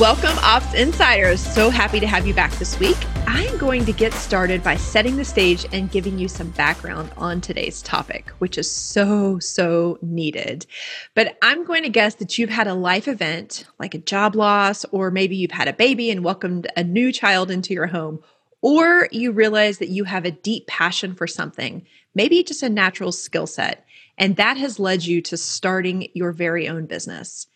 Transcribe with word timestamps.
Welcome, 0.00 0.36
Ops 0.38 0.74
Insiders. 0.74 1.40
So 1.40 1.70
happy 1.70 2.00
to 2.00 2.06
have 2.08 2.26
you 2.26 2.34
back 2.34 2.50
this 2.54 2.80
week. 2.80 2.96
I'm 3.28 3.56
going 3.58 3.84
to 3.84 3.92
get 3.92 4.12
started 4.12 4.60
by 4.64 4.74
setting 4.74 5.14
the 5.14 5.24
stage 5.24 5.64
and 5.70 5.88
giving 5.88 6.18
you 6.18 6.26
some 6.26 6.50
background 6.50 7.12
on 7.16 7.40
today's 7.40 7.80
topic, 7.80 8.30
which 8.40 8.58
is 8.58 8.68
so, 8.68 9.38
so 9.38 9.96
needed. 10.02 10.66
But 11.14 11.38
I'm 11.42 11.64
going 11.64 11.84
to 11.84 11.88
guess 11.90 12.16
that 12.16 12.36
you've 12.36 12.50
had 12.50 12.66
a 12.66 12.74
life 12.74 13.06
event 13.06 13.66
like 13.78 13.94
a 13.94 13.98
job 13.98 14.34
loss, 14.34 14.84
or 14.86 15.12
maybe 15.12 15.36
you've 15.36 15.52
had 15.52 15.68
a 15.68 15.72
baby 15.72 16.10
and 16.10 16.24
welcomed 16.24 16.66
a 16.76 16.82
new 16.82 17.12
child 17.12 17.48
into 17.52 17.72
your 17.72 17.86
home, 17.86 18.18
or 18.62 19.08
you 19.12 19.30
realize 19.30 19.78
that 19.78 19.90
you 19.90 20.02
have 20.02 20.24
a 20.24 20.32
deep 20.32 20.66
passion 20.66 21.14
for 21.14 21.28
something, 21.28 21.86
maybe 22.16 22.42
just 22.42 22.64
a 22.64 22.68
natural 22.68 23.12
skill 23.12 23.46
set, 23.46 23.86
and 24.18 24.34
that 24.34 24.56
has 24.56 24.80
led 24.80 25.04
you 25.04 25.22
to 25.22 25.36
starting 25.36 26.08
your 26.14 26.32
very 26.32 26.68
own 26.68 26.86
business. 26.86 27.46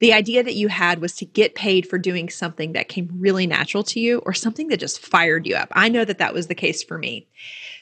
The 0.00 0.12
idea 0.12 0.42
that 0.42 0.54
you 0.54 0.68
had 0.68 1.00
was 1.00 1.14
to 1.16 1.24
get 1.24 1.54
paid 1.54 1.88
for 1.88 1.98
doing 1.98 2.28
something 2.28 2.72
that 2.72 2.88
came 2.88 3.08
really 3.12 3.46
natural 3.46 3.82
to 3.84 4.00
you 4.00 4.18
or 4.18 4.32
something 4.32 4.68
that 4.68 4.80
just 4.80 5.04
fired 5.04 5.46
you 5.46 5.56
up. 5.56 5.68
I 5.72 5.88
know 5.88 6.04
that 6.04 6.18
that 6.18 6.34
was 6.34 6.46
the 6.46 6.54
case 6.54 6.82
for 6.82 6.98
me. 6.98 7.26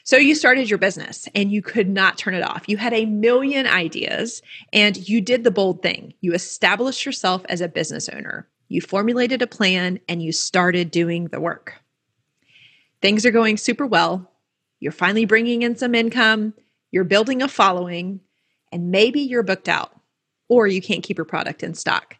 So 0.03 0.17
you 0.17 0.35
started 0.35 0.69
your 0.69 0.79
business 0.79 1.27
and 1.35 1.51
you 1.51 1.61
could 1.61 1.89
not 1.89 2.17
turn 2.17 2.33
it 2.33 2.41
off. 2.43 2.67
You 2.67 2.77
had 2.77 2.93
a 2.93 3.05
million 3.05 3.67
ideas 3.67 4.41
and 4.73 4.97
you 5.07 5.21
did 5.21 5.43
the 5.43 5.51
bold 5.51 5.83
thing. 5.83 6.13
You 6.21 6.33
established 6.33 7.05
yourself 7.05 7.43
as 7.49 7.61
a 7.61 7.67
business 7.67 8.09
owner. 8.09 8.47
You 8.69 8.81
formulated 8.81 9.41
a 9.41 9.47
plan 9.47 9.99
and 10.07 10.21
you 10.21 10.31
started 10.31 10.91
doing 10.91 11.25
the 11.27 11.39
work. 11.39 11.75
Things 13.01 13.25
are 13.25 13.31
going 13.31 13.57
super 13.57 13.85
well. 13.85 14.31
You're 14.79 14.91
finally 14.91 15.25
bringing 15.25 15.61
in 15.61 15.75
some 15.75 15.93
income. 15.93 16.53
You're 16.89 17.03
building 17.03 17.41
a 17.41 17.47
following 17.47 18.21
and 18.71 18.91
maybe 18.91 19.21
you're 19.21 19.43
booked 19.43 19.69
out 19.69 19.96
or 20.49 20.67
you 20.67 20.81
can't 20.81 21.03
keep 21.03 21.17
your 21.17 21.25
product 21.25 21.63
in 21.63 21.73
stock. 21.73 22.17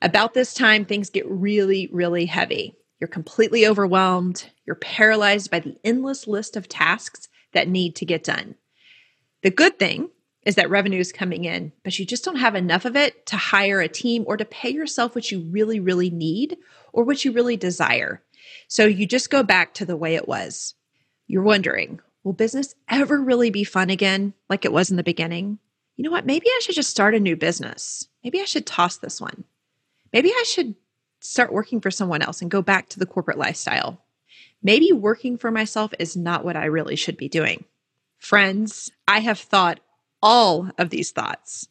About 0.00 0.34
this 0.34 0.54
time, 0.54 0.84
things 0.84 1.10
get 1.10 1.28
really, 1.28 1.88
really 1.92 2.26
heavy. 2.26 2.76
You're 3.00 3.08
completely 3.08 3.66
overwhelmed. 3.66 4.50
You're 4.66 4.76
paralyzed 4.76 5.50
by 5.50 5.60
the 5.60 5.76
endless 5.84 6.26
list 6.26 6.56
of 6.56 6.68
tasks 6.68 7.28
that 7.52 7.68
need 7.68 7.96
to 7.96 8.04
get 8.04 8.24
done. 8.24 8.54
The 9.42 9.50
good 9.50 9.78
thing 9.78 10.10
is 10.44 10.54
that 10.54 10.70
revenue 10.70 10.98
is 10.98 11.12
coming 11.12 11.44
in, 11.44 11.72
but 11.84 11.98
you 11.98 12.06
just 12.06 12.24
don't 12.24 12.36
have 12.36 12.54
enough 12.54 12.84
of 12.84 12.96
it 12.96 13.26
to 13.26 13.36
hire 13.36 13.80
a 13.80 13.88
team 13.88 14.24
or 14.26 14.36
to 14.36 14.44
pay 14.44 14.70
yourself 14.70 15.14
what 15.14 15.30
you 15.30 15.40
really, 15.50 15.80
really 15.80 16.10
need 16.10 16.56
or 16.92 17.04
what 17.04 17.24
you 17.24 17.32
really 17.32 17.56
desire. 17.56 18.22
So 18.66 18.86
you 18.86 19.06
just 19.06 19.30
go 19.30 19.42
back 19.42 19.74
to 19.74 19.84
the 19.84 19.96
way 19.96 20.14
it 20.14 20.28
was. 20.28 20.74
You're 21.26 21.42
wondering, 21.42 22.00
will 22.24 22.32
business 22.32 22.74
ever 22.88 23.20
really 23.20 23.50
be 23.50 23.64
fun 23.64 23.90
again 23.90 24.34
like 24.48 24.64
it 24.64 24.72
was 24.72 24.90
in 24.90 24.96
the 24.96 25.02
beginning? 25.02 25.58
You 25.98 26.04
know 26.04 26.12
what? 26.12 26.24
Maybe 26.24 26.46
I 26.46 26.60
should 26.62 26.76
just 26.76 26.90
start 26.90 27.16
a 27.16 27.20
new 27.20 27.36
business. 27.36 28.08
Maybe 28.22 28.40
I 28.40 28.44
should 28.44 28.66
toss 28.66 28.96
this 28.98 29.20
one. 29.20 29.42
Maybe 30.12 30.30
I 30.30 30.44
should 30.46 30.76
start 31.18 31.52
working 31.52 31.80
for 31.80 31.90
someone 31.90 32.22
else 32.22 32.40
and 32.40 32.48
go 32.48 32.62
back 32.62 32.88
to 32.90 33.00
the 33.00 33.04
corporate 33.04 33.36
lifestyle. 33.36 34.00
Maybe 34.62 34.92
working 34.92 35.36
for 35.36 35.50
myself 35.50 35.92
is 35.98 36.16
not 36.16 36.44
what 36.44 36.54
I 36.54 36.66
really 36.66 36.94
should 36.94 37.16
be 37.16 37.28
doing. 37.28 37.64
Friends, 38.16 38.92
I 39.08 39.18
have 39.18 39.40
thought 39.40 39.80
all 40.22 40.70
of 40.78 40.90
these 40.90 41.10
thoughts. 41.10 41.68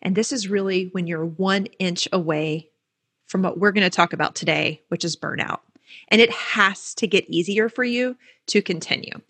And 0.00 0.14
this 0.14 0.30
is 0.30 0.48
really 0.48 0.90
when 0.92 1.08
you're 1.08 1.26
one 1.26 1.66
inch 1.80 2.08
away 2.12 2.70
from 3.26 3.42
what 3.42 3.58
we're 3.58 3.72
going 3.72 3.82
to 3.82 3.90
talk 3.90 4.12
about 4.12 4.36
today, 4.36 4.82
which 4.86 5.04
is 5.04 5.16
burnout. 5.16 5.60
And 6.08 6.20
it 6.20 6.30
has 6.30 6.94
to 6.94 7.08
get 7.08 7.28
easier 7.28 7.68
for 7.68 7.82
you 7.82 8.16
to 8.46 8.62
continue. 8.62 9.20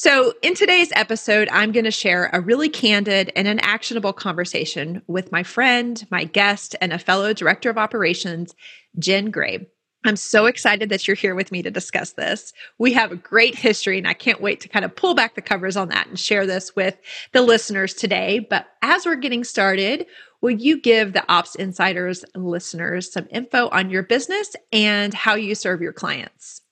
So, 0.00 0.32
in 0.42 0.54
today's 0.54 0.92
episode, 0.94 1.48
I'm 1.50 1.72
going 1.72 1.84
to 1.84 1.90
share 1.90 2.30
a 2.32 2.40
really 2.40 2.68
candid 2.68 3.32
and 3.34 3.48
an 3.48 3.58
actionable 3.58 4.12
conversation 4.12 5.02
with 5.08 5.32
my 5.32 5.42
friend, 5.42 6.06
my 6.08 6.22
guest, 6.22 6.76
and 6.80 6.92
a 6.92 7.00
fellow 7.00 7.32
director 7.32 7.68
of 7.68 7.78
operations, 7.78 8.54
Jen 9.00 9.32
Grayeb. 9.32 9.66
I'm 10.04 10.14
so 10.14 10.46
excited 10.46 10.88
that 10.90 11.08
you're 11.08 11.16
here 11.16 11.34
with 11.34 11.50
me 11.50 11.62
to 11.62 11.70
discuss 11.72 12.12
this. 12.12 12.52
We 12.78 12.92
have 12.92 13.10
a 13.10 13.16
great 13.16 13.56
history, 13.56 13.98
and 13.98 14.06
I 14.06 14.14
can't 14.14 14.40
wait 14.40 14.60
to 14.60 14.68
kind 14.68 14.84
of 14.84 14.94
pull 14.94 15.14
back 15.14 15.34
the 15.34 15.42
covers 15.42 15.76
on 15.76 15.88
that 15.88 16.06
and 16.06 16.16
share 16.16 16.46
this 16.46 16.76
with 16.76 16.96
the 17.32 17.42
listeners 17.42 17.92
today. 17.92 18.38
But 18.38 18.68
as 18.82 19.04
we're 19.04 19.16
getting 19.16 19.42
started, 19.42 20.06
will 20.40 20.52
you 20.52 20.80
give 20.80 21.12
the 21.12 21.24
Ops 21.28 21.56
Insiders 21.56 22.24
listeners 22.36 23.12
some 23.12 23.26
info 23.32 23.68
on 23.70 23.90
your 23.90 24.04
business 24.04 24.54
and 24.70 25.12
how 25.12 25.34
you 25.34 25.56
serve 25.56 25.80
your 25.80 25.92
clients? 25.92 26.62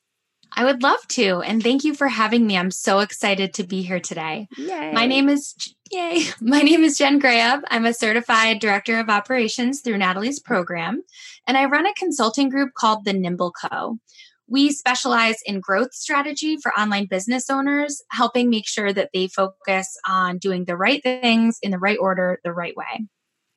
I 0.57 0.65
would 0.65 0.83
love 0.83 1.07
to. 1.09 1.43
And 1.43 1.63
thank 1.63 1.85
you 1.85 1.95
for 1.95 2.09
having 2.09 2.47
me. 2.47 2.57
I'm 2.57 2.71
so 2.71 3.01
excited 3.01 3.53
to 3.55 3.63
be 3.63 3.83
here 3.83 4.01
today. 4.01 4.49
Yay. 4.57 4.91
My 4.93 5.05
name 5.07 5.29
is 5.29 5.55
Yay. 5.93 6.25
My 6.41 6.61
name 6.61 6.83
is 6.83 6.97
Jen 6.97 7.21
Grayeb. 7.21 7.61
I'm 7.71 7.85
a 7.85 7.93
certified 7.93 8.59
director 8.59 8.99
of 8.99 9.11
operations 9.11 9.83
through 9.83 9.99
Natalie's 9.99 10.41
program, 10.41 11.03
and 11.47 11.59
I 11.59 11.67
run 11.67 11.87
a 11.87 11.93
consulting 11.93 12.49
group 12.49 12.73
called 12.75 13.05
the 13.05 13.13
Nimble 13.13 13.53
Co. 13.53 13.99
We 14.49 14.71
specialize 14.73 15.43
in 15.45 15.61
growth 15.61 15.93
strategy 15.93 16.57
for 16.57 16.73
online 16.73 17.07
business 17.07 17.51
owners, 17.51 18.03
helping 18.11 18.49
make 18.49 18.67
sure 18.67 18.93
that 18.93 19.11
they 19.13 19.29
focus 19.29 19.99
on 20.09 20.39
doing 20.39 20.65
the 20.65 20.77
right 20.77 21.03
things 21.03 21.59
in 21.63 21.71
the 21.71 21.79
right 21.79 21.99
order, 22.01 22.41
the 22.45 22.53
right 22.53 22.77
way. 22.77 23.07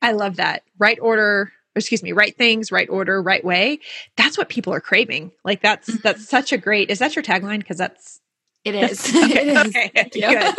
I 0.02 0.12
love 0.12 0.36
that. 0.36 0.62
Right 0.78 0.98
order, 1.00 1.52
excuse 1.80 2.02
me, 2.02 2.12
right 2.12 2.36
things, 2.36 2.70
right 2.70 2.88
order, 2.88 3.22
right 3.22 3.44
way. 3.44 3.80
That's 4.16 4.38
what 4.38 4.48
people 4.48 4.72
are 4.72 4.80
craving. 4.80 5.32
Like 5.44 5.62
that's 5.62 5.88
mm-hmm. 5.88 5.98
that's 6.02 6.28
such 6.28 6.52
a 6.52 6.58
great. 6.58 6.90
Is 6.90 6.98
that 7.00 7.16
your 7.16 7.22
tagline? 7.22 7.58
Because 7.58 7.78
that's 7.78 8.20
it 8.64 8.74
is. 8.74 9.08
okay, 9.14 9.40
it 9.40 9.48
is. 9.48 9.66
Okay. 9.66 10.54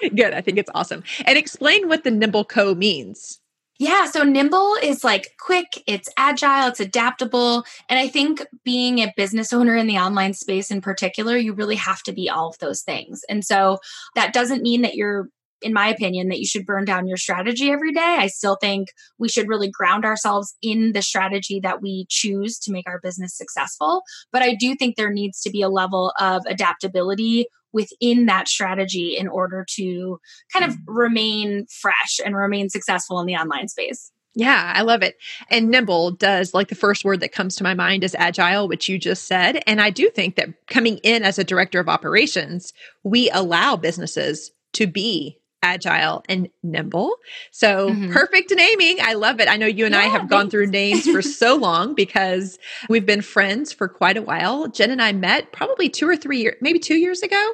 Good. 0.00 0.16
Good. 0.16 0.34
I 0.34 0.40
think 0.40 0.58
it's 0.58 0.70
awesome. 0.74 1.04
And 1.24 1.36
explain 1.36 1.88
what 1.88 2.04
the 2.04 2.10
Nimble 2.10 2.44
Co 2.44 2.74
means. 2.74 3.40
Yeah, 3.78 4.04
so 4.04 4.22
nimble 4.22 4.76
is 4.80 5.02
like 5.02 5.30
quick, 5.40 5.82
it's 5.88 6.08
agile, 6.16 6.68
it's 6.68 6.78
adaptable. 6.78 7.64
And 7.88 7.98
I 7.98 8.06
think 8.06 8.46
being 8.64 8.98
a 9.00 9.12
business 9.16 9.52
owner 9.52 9.74
in 9.74 9.88
the 9.88 9.98
online 9.98 10.34
space 10.34 10.70
in 10.70 10.80
particular, 10.80 11.36
you 11.36 11.52
really 11.52 11.74
have 11.74 12.00
to 12.04 12.12
be 12.12 12.30
all 12.30 12.48
of 12.48 12.58
those 12.58 12.82
things. 12.82 13.22
And 13.28 13.44
so 13.44 13.78
that 14.14 14.32
doesn't 14.32 14.62
mean 14.62 14.82
that 14.82 14.94
you're 14.94 15.30
in 15.62 15.72
my 15.72 15.88
opinion, 15.88 16.28
that 16.28 16.38
you 16.38 16.46
should 16.46 16.66
burn 16.66 16.84
down 16.84 17.06
your 17.06 17.16
strategy 17.16 17.70
every 17.70 17.92
day. 17.92 18.16
I 18.18 18.26
still 18.26 18.56
think 18.60 18.88
we 19.18 19.28
should 19.28 19.48
really 19.48 19.70
ground 19.70 20.04
ourselves 20.04 20.54
in 20.62 20.92
the 20.92 21.02
strategy 21.02 21.60
that 21.60 21.82
we 21.82 22.06
choose 22.08 22.58
to 22.60 22.72
make 22.72 22.88
our 22.88 23.00
business 23.00 23.36
successful. 23.36 24.02
But 24.32 24.42
I 24.42 24.54
do 24.54 24.74
think 24.74 24.96
there 24.96 25.12
needs 25.12 25.40
to 25.42 25.50
be 25.50 25.62
a 25.62 25.68
level 25.68 26.12
of 26.18 26.42
adaptability 26.46 27.46
within 27.72 28.26
that 28.26 28.48
strategy 28.48 29.16
in 29.18 29.28
order 29.28 29.64
to 29.76 30.18
kind 30.52 30.64
of 30.64 30.76
remain 30.86 31.66
fresh 31.70 32.20
and 32.24 32.36
remain 32.36 32.68
successful 32.68 33.18
in 33.20 33.26
the 33.26 33.34
online 33.34 33.68
space. 33.68 34.12
Yeah, 34.34 34.72
I 34.74 34.82
love 34.82 35.02
it. 35.02 35.16
And 35.50 35.68
nimble 35.68 36.12
does 36.12 36.54
like 36.54 36.68
the 36.68 36.74
first 36.74 37.04
word 37.04 37.20
that 37.20 37.32
comes 37.32 37.56
to 37.56 37.64
my 37.64 37.74
mind 37.74 38.02
is 38.02 38.14
agile, 38.14 38.66
which 38.66 38.88
you 38.88 38.98
just 38.98 39.26
said. 39.26 39.62
And 39.66 39.80
I 39.80 39.90
do 39.90 40.08
think 40.08 40.36
that 40.36 40.48
coming 40.68 40.98
in 40.98 41.22
as 41.22 41.38
a 41.38 41.44
director 41.44 41.80
of 41.80 41.88
operations, 41.88 42.72
we 43.02 43.28
allow 43.30 43.76
businesses 43.76 44.50
to 44.74 44.86
be 44.86 45.38
agile 45.62 46.24
and 46.28 46.48
nimble. 46.62 47.16
So 47.50 47.90
mm-hmm. 47.90 48.12
perfect 48.12 48.52
naming. 48.54 48.98
I 49.00 49.14
love 49.14 49.40
it. 49.40 49.48
I 49.48 49.56
know 49.56 49.66
you 49.66 49.86
and 49.86 49.94
yeah, 49.94 50.00
I 50.00 50.04
have 50.04 50.22
thanks. 50.22 50.30
gone 50.30 50.50
through 50.50 50.66
names 50.66 51.06
for 51.08 51.22
so 51.22 51.56
long 51.56 51.94
because 51.94 52.58
we've 52.88 53.06
been 53.06 53.22
friends 53.22 53.72
for 53.72 53.88
quite 53.88 54.16
a 54.16 54.22
while. 54.22 54.68
Jen 54.68 54.90
and 54.90 55.00
I 55.00 55.12
met 55.12 55.52
probably 55.52 55.88
two 55.88 56.08
or 56.08 56.16
three 56.16 56.40
years, 56.40 56.56
maybe 56.60 56.78
two 56.78 56.96
years 56.96 57.22
ago. 57.22 57.52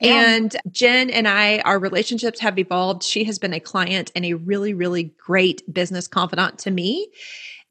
Yeah. 0.00 0.34
And 0.34 0.56
Jen 0.70 1.10
and 1.10 1.28
I, 1.28 1.58
our 1.60 1.78
relationships 1.78 2.40
have 2.40 2.58
evolved. 2.58 3.02
She 3.02 3.24
has 3.24 3.38
been 3.38 3.52
a 3.52 3.60
client 3.60 4.10
and 4.14 4.24
a 4.24 4.34
really, 4.34 4.74
really 4.74 5.04
great 5.18 5.62
business 5.72 6.08
confidant 6.08 6.58
to 6.60 6.70
me 6.70 7.08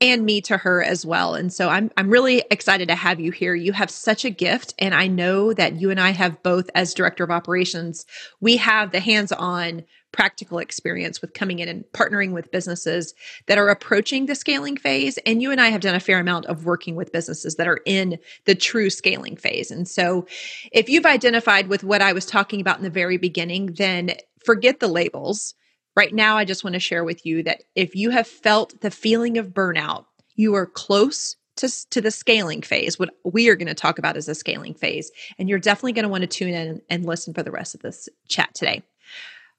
and 0.01 0.25
me 0.25 0.39
to 0.41 0.57
her 0.57 0.81
as 0.81 1.05
well. 1.05 1.35
And 1.35 1.51
so 1.51 1.69
I'm 1.69 1.91
I'm 1.97 2.09
really 2.09 2.43
excited 2.49 2.87
to 2.87 2.95
have 2.95 3.19
you 3.19 3.31
here. 3.31 3.53
You 3.53 3.73
have 3.73 3.89
such 3.89 4.23
a 4.23 4.29
gift 4.29 4.73
and 4.79 4.93
I 4.93 5.07
know 5.07 5.53
that 5.53 5.79
you 5.79 5.89
and 5.91 5.99
I 5.99 6.11
have 6.11 6.41
both 6.41 6.69
as 6.73 6.93
director 6.93 7.23
of 7.23 7.31
operations, 7.31 8.05
we 8.39 8.57
have 8.57 8.91
the 8.91 8.99
hands-on 8.99 9.83
practical 10.11 10.57
experience 10.57 11.21
with 11.21 11.33
coming 11.33 11.59
in 11.59 11.69
and 11.69 11.83
partnering 11.93 12.31
with 12.31 12.51
businesses 12.51 13.13
that 13.45 13.57
are 13.57 13.69
approaching 13.69 14.25
the 14.25 14.35
scaling 14.35 14.75
phase. 14.75 15.19
And 15.19 15.41
you 15.41 15.51
and 15.51 15.61
I 15.61 15.69
have 15.69 15.81
done 15.81 15.95
a 15.95 15.99
fair 15.99 16.19
amount 16.19 16.47
of 16.47 16.65
working 16.65 16.95
with 16.95 17.11
businesses 17.11 17.55
that 17.55 17.67
are 17.67 17.81
in 17.85 18.17
the 18.45 18.55
true 18.55 18.89
scaling 18.89 19.35
phase. 19.35 19.69
And 19.69 19.87
so 19.87 20.25
if 20.71 20.89
you've 20.89 21.05
identified 21.05 21.67
with 21.67 21.83
what 21.83 22.01
I 22.01 22.13
was 22.13 22.25
talking 22.25 22.59
about 22.59 22.77
in 22.77 22.83
the 22.83 22.89
very 22.89 23.17
beginning, 23.17 23.73
then 23.73 24.13
forget 24.43 24.79
the 24.79 24.87
labels. 24.87 25.53
Right 25.95 26.13
now, 26.13 26.37
I 26.37 26.45
just 26.45 26.63
want 26.63 26.75
to 26.75 26.79
share 26.79 27.03
with 27.03 27.25
you 27.25 27.43
that 27.43 27.63
if 27.75 27.95
you 27.95 28.09
have 28.11 28.27
felt 28.27 28.79
the 28.81 28.91
feeling 28.91 29.37
of 29.37 29.47
burnout, 29.47 30.05
you 30.35 30.55
are 30.55 30.65
close 30.65 31.35
to, 31.57 31.89
to 31.89 32.01
the 32.01 32.11
scaling 32.11 32.61
phase. 32.61 32.97
What 32.97 33.09
we 33.25 33.49
are 33.49 33.55
going 33.55 33.67
to 33.67 33.73
talk 33.73 33.99
about 33.99 34.15
is 34.15 34.25
the 34.25 34.35
scaling 34.35 34.73
phase. 34.73 35.11
And 35.37 35.49
you're 35.49 35.59
definitely 35.59 35.93
going 35.93 36.03
to 36.03 36.09
want 36.09 36.21
to 36.21 36.27
tune 36.27 36.53
in 36.53 36.81
and 36.89 37.05
listen 37.05 37.33
for 37.33 37.43
the 37.43 37.51
rest 37.51 37.75
of 37.75 37.81
this 37.81 38.07
chat 38.27 38.53
today. 38.55 38.83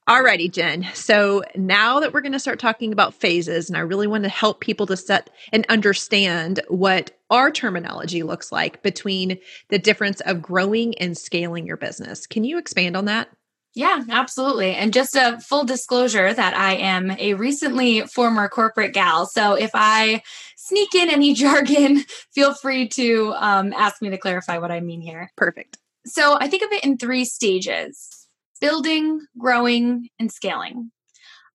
Alrighty, 0.09 0.51
Jen. 0.51 0.87
So 0.95 1.43
now 1.55 1.99
that 1.99 2.11
we're 2.11 2.21
going 2.21 2.31
to 2.31 2.39
start 2.39 2.57
talking 2.57 2.91
about 2.91 3.13
phases, 3.13 3.69
and 3.69 3.77
I 3.77 3.81
really 3.81 4.07
want 4.07 4.23
to 4.23 4.29
help 4.29 4.59
people 4.59 4.87
to 4.87 4.97
set 4.97 5.29
and 5.53 5.65
understand 5.69 6.59
what 6.69 7.11
our 7.29 7.51
terminology 7.51 8.23
looks 8.23 8.51
like 8.51 8.81
between 8.81 9.37
the 9.69 9.77
difference 9.77 10.19
of 10.21 10.41
growing 10.41 10.97
and 10.97 11.15
scaling 11.15 11.67
your 11.67 11.77
business. 11.77 12.25
Can 12.25 12.43
you 12.43 12.57
expand 12.57 12.97
on 12.97 13.05
that? 13.05 13.29
Yeah, 13.73 14.03
absolutely. 14.09 14.75
And 14.75 14.91
just 14.91 15.15
a 15.15 15.39
full 15.39 15.63
disclosure 15.63 16.33
that 16.33 16.53
I 16.53 16.75
am 16.75 17.11
a 17.11 17.35
recently 17.35 18.01
former 18.01 18.49
corporate 18.49 18.93
gal. 18.93 19.25
So 19.25 19.53
if 19.53 19.71
I 19.73 20.23
sneak 20.57 20.93
in 20.93 21.09
any 21.09 21.33
jargon, 21.35 22.03
feel 22.33 22.53
free 22.53 22.89
to 22.89 23.33
um, 23.37 23.73
ask 23.73 24.01
me 24.01 24.09
to 24.09 24.17
clarify 24.17 24.57
what 24.57 24.71
I 24.71 24.81
mean 24.81 25.01
here. 25.01 25.31
Perfect. 25.37 25.77
So 26.05 26.37
I 26.39 26.47
think 26.47 26.63
of 26.63 26.71
it 26.71 26.83
in 26.83 26.97
three 26.97 27.25
stages 27.25 28.27
building, 28.59 29.21
growing, 29.39 30.09
and 30.19 30.31
scaling. 30.31 30.91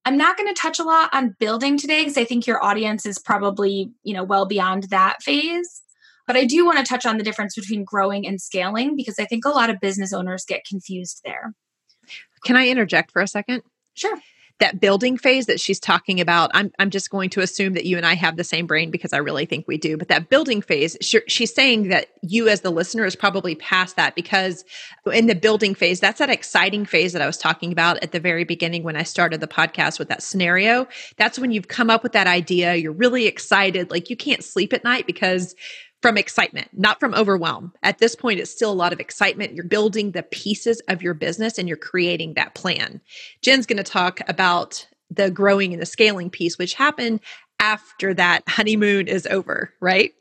I'm 0.05 0.17
not 0.17 0.37
going 0.37 0.53
to 0.53 0.61
touch 0.61 0.79
a 0.79 0.85
lot 0.85 1.11
on 1.13 1.37
building 1.39 1.77
today 1.77 2.01
because 2.01 2.17
I 2.17 2.25
think 2.25 2.47
your 2.47 2.65
audience 2.65 3.07
is 3.07 3.19
probably, 3.19 3.93
you 4.03 4.15
know, 4.15 4.25
well 4.25 4.47
beyond 4.47 4.85
that 4.85 5.23
phase. 5.23 5.83
But 6.27 6.37
I 6.37 6.45
do 6.45 6.65
want 6.65 6.79
to 6.79 6.85
touch 6.85 7.07
on 7.07 7.19
the 7.19 7.25
difference 7.25 7.55
between 7.55 7.85
growing 7.85 8.27
and 8.27 8.41
scaling 8.41 8.97
because 8.97 9.17
I 9.19 9.25
think 9.25 9.45
a 9.45 9.51
lot 9.51 9.71
of 9.71 9.81
business 9.81 10.13
owners 10.13 10.45
get 10.47 10.65
confused 10.69 11.21
there. 11.25 11.53
Can 12.45 12.57
I 12.57 12.69
interject 12.69 13.11
for 13.11 13.23
a 13.23 13.29
second? 13.29 13.63
Sure. 13.95 14.17
That 14.59 14.81
building 14.81 15.19
phase 15.19 15.45
that 15.47 15.61
she's 15.61 15.79
talking 15.79 16.19
about, 16.19 16.51
I'm, 16.55 16.73
I'm 16.79 16.89
just 16.89 17.11
going 17.11 17.29
to 17.31 17.43
assume 17.43 17.75
that 17.75 17.85
you 17.85 17.99
and 17.99 18.07
I 18.07 18.15
have 18.15 18.39
the 18.39 18.45
same 18.45 18.67
brain 18.67 18.91
because 18.91 19.13
I 19.13 19.19
really 19.19 19.45
think 19.45 19.69
we 19.69 19.77
do. 19.77 19.99
But 19.99 20.09
that 20.09 20.31
building 20.31 20.63
phase, 20.63 20.97
she, 21.03 21.21
she's 21.29 21.53
saying 21.53 21.89
that 21.89 22.07
you, 22.23 22.49
as 22.49 22.63
the 22.63 22.71
listener, 22.71 23.05
is 23.05 23.15
probably 23.15 23.55
past 23.57 23.97
that 23.97 24.15
because 24.15 24.65
in 25.13 25.27
the 25.27 25.35
building 25.35 25.75
phase, 25.75 26.01
that's 26.01 26.21
that 26.21 26.31
exciting 26.31 26.87
phase 26.87 27.13
that 27.13 27.21
I 27.21 27.27
was 27.27 27.37
talking 27.37 27.71
about 27.71 28.03
at 28.03 28.13
the 28.13 28.21
very 28.21 28.45
beginning 28.45 28.83
when 28.83 28.97
I 28.97 29.03
started 29.03 29.43
the 29.43 29.47
podcast 29.47 29.99
with 29.99 30.09
that 30.09 30.23
scenario. 30.23 30.89
That's 31.19 31.39
when 31.39 31.51
you've 31.51 31.69
come 31.69 31.91
up 31.91 32.03
with 32.03 32.13
that 32.13 32.27
idea, 32.27 32.77
you're 32.77 32.93
really 32.93 33.27
excited, 33.27 33.91
like 33.91 34.09
you 34.09 34.17
can't 34.17 34.43
sleep 34.43 34.73
at 34.73 34.85
night 34.85 35.07
because 35.07 35.55
from 36.07 36.17
excitement, 36.17 36.69
not 36.73 37.01
from 37.01 37.15
overwhelm. 37.15 37.73
At 37.83 37.99
this 37.99 38.15
point, 38.15 38.39
it's 38.39 38.49
still 38.49 38.71
a 38.71 38.75
lot 38.75 38.93
of 38.93 39.01
excitement. 39.01 39.55
You're 39.55 39.65
building 39.65 40.13
the 40.13 40.23
pieces 40.23 40.81
of 40.87 41.03
your 41.03 41.15
business 41.15 41.59
and 41.59 41.67
you're 41.67 41.77
creating 41.77 42.35
that 42.35 42.55
plan. 42.55 43.01
Jen's 43.43 43.67
going 43.67 43.79
to 43.79 43.83
talk 43.83 44.21
about 44.29 44.87
the 45.11 45.33
growing 45.33 45.73
and 45.73 45.83
the 45.83 45.87
scaling 45.87 46.31
piece, 46.31 46.59
which 46.59 46.75
happened 46.75 47.19
after 47.59 48.15
that 48.15 48.45
honeymoon 48.47 49.09
is 49.09 49.27
over, 49.27 49.73
right? 49.81 50.13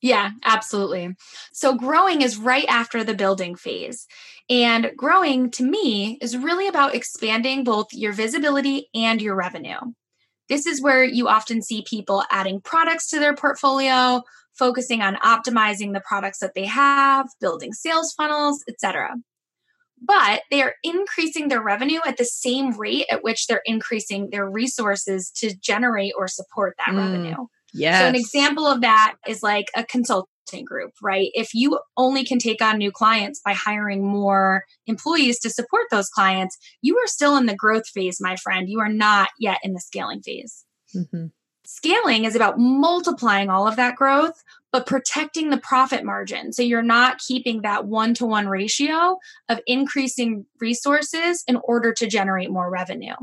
Yeah, 0.00 0.30
absolutely. 0.46 1.14
So, 1.52 1.76
growing 1.76 2.22
is 2.22 2.38
right 2.38 2.66
after 2.66 3.04
the 3.04 3.14
building 3.14 3.54
phase. 3.54 4.06
And 4.48 4.92
growing 4.96 5.50
to 5.52 5.62
me 5.62 6.16
is 6.22 6.38
really 6.38 6.68
about 6.68 6.94
expanding 6.94 7.64
both 7.64 7.88
your 7.92 8.14
visibility 8.14 8.88
and 8.94 9.20
your 9.20 9.34
revenue. 9.34 9.80
This 10.48 10.66
is 10.66 10.80
where 10.80 11.04
you 11.04 11.28
often 11.28 11.60
see 11.60 11.84
people 11.86 12.24
adding 12.30 12.62
products 12.62 13.08
to 13.08 13.18
their 13.18 13.34
portfolio, 13.34 14.22
focusing 14.58 15.02
on 15.02 15.16
optimizing 15.16 15.92
the 15.92 16.02
products 16.06 16.38
that 16.38 16.54
they 16.54 16.66
have, 16.66 17.28
building 17.40 17.72
sales 17.72 18.12
funnels, 18.12 18.64
etc. 18.68 19.16
But 20.00 20.42
they 20.50 20.62
are 20.62 20.74
increasing 20.82 21.48
their 21.48 21.62
revenue 21.62 22.00
at 22.06 22.16
the 22.16 22.24
same 22.24 22.72
rate 22.78 23.06
at 23.10 23.24
which 23.24 23.46
they're 23.46 23.62
increasing 23.64 24.30
their 24.30 24.48
resources 24.48 25.30
to 25.36 25.54
generate 25.56 26.12
or 26.16 26.28
support 26.28 26.74
that 26.78 26.94
mm, 26.94 26.98
revenue. 26.98 27.46
Yeah. 27.72 28.00
So 28.00 28.06
an 28.06 28.14
example 28.14 28.66
of 28.66 28.82
that 28.82 29.16
is 29.26 29.42
like 29.42 29.66
a 29.76 29.84
consulting 29.84 30.64
group, 30.64 30.92
right? 31.02 31.30
If 31.34 31.54
you 31.54 31.80
only 31.96 32.24
can 32.24 32.38
take 32.38 32.62
on 32.62 32.78
new 32.78 32.92
clients 32.92 33.40
by 33.44 33.54
hiring 33.54 34.06
more 34.06 34.64
employees 34.86 35.40
to 35.40 35.50
support 35.50 35.86
those 35.90 36.08
clients, 36.08 36.56
you 36.82 36.96
are 36.98 37.06
still 37.06 37.36
in 37.36 37.46
the 37.46 37.56
growth 37.56 37.88
phase, 37.88 38.18
my 38.20 38.36
friend. 38.36 38.68
You 38.68 38.80
are 38.80 38.92
not 38.92 39.30
yet 39.38 39.58
in 39.62 39.72
the 39.72 39.80
scaling 39.80 40.22
phase. 40.22 40.64
Mm-hmm. 40.94 41.26
Scaling 41.66 42.24
is 42.24 42.36
about 42.36 42.58
multiplying 42.58 43.48
all 43.48 43.66
of 43.66 43.76
that 43.76 43.96
growth, 43.96 44.42
but 44.70 44.86
protecting 44.86 45.50
the 45.50 45.56
profit 45.56 46.04
margin. 46.04 46.52
So 46.52 46.62
you're 46.62 46.82
not 46.82 47.18
keeping 47.18 47.62
that 47.62 47.86
one 47.86 48.12
to 48.14 48.26
one 48.26 48.48
ratio 48.48 49.18
of 49.48 49.60
increasing 49.66 50.46
resources 50.60 51.42
in 51.46 51.56
order 51.64 51.92
to 51.94 52.06
generate 52.06 52.50
more 52.50 52.70
revenue. 52.70 53.14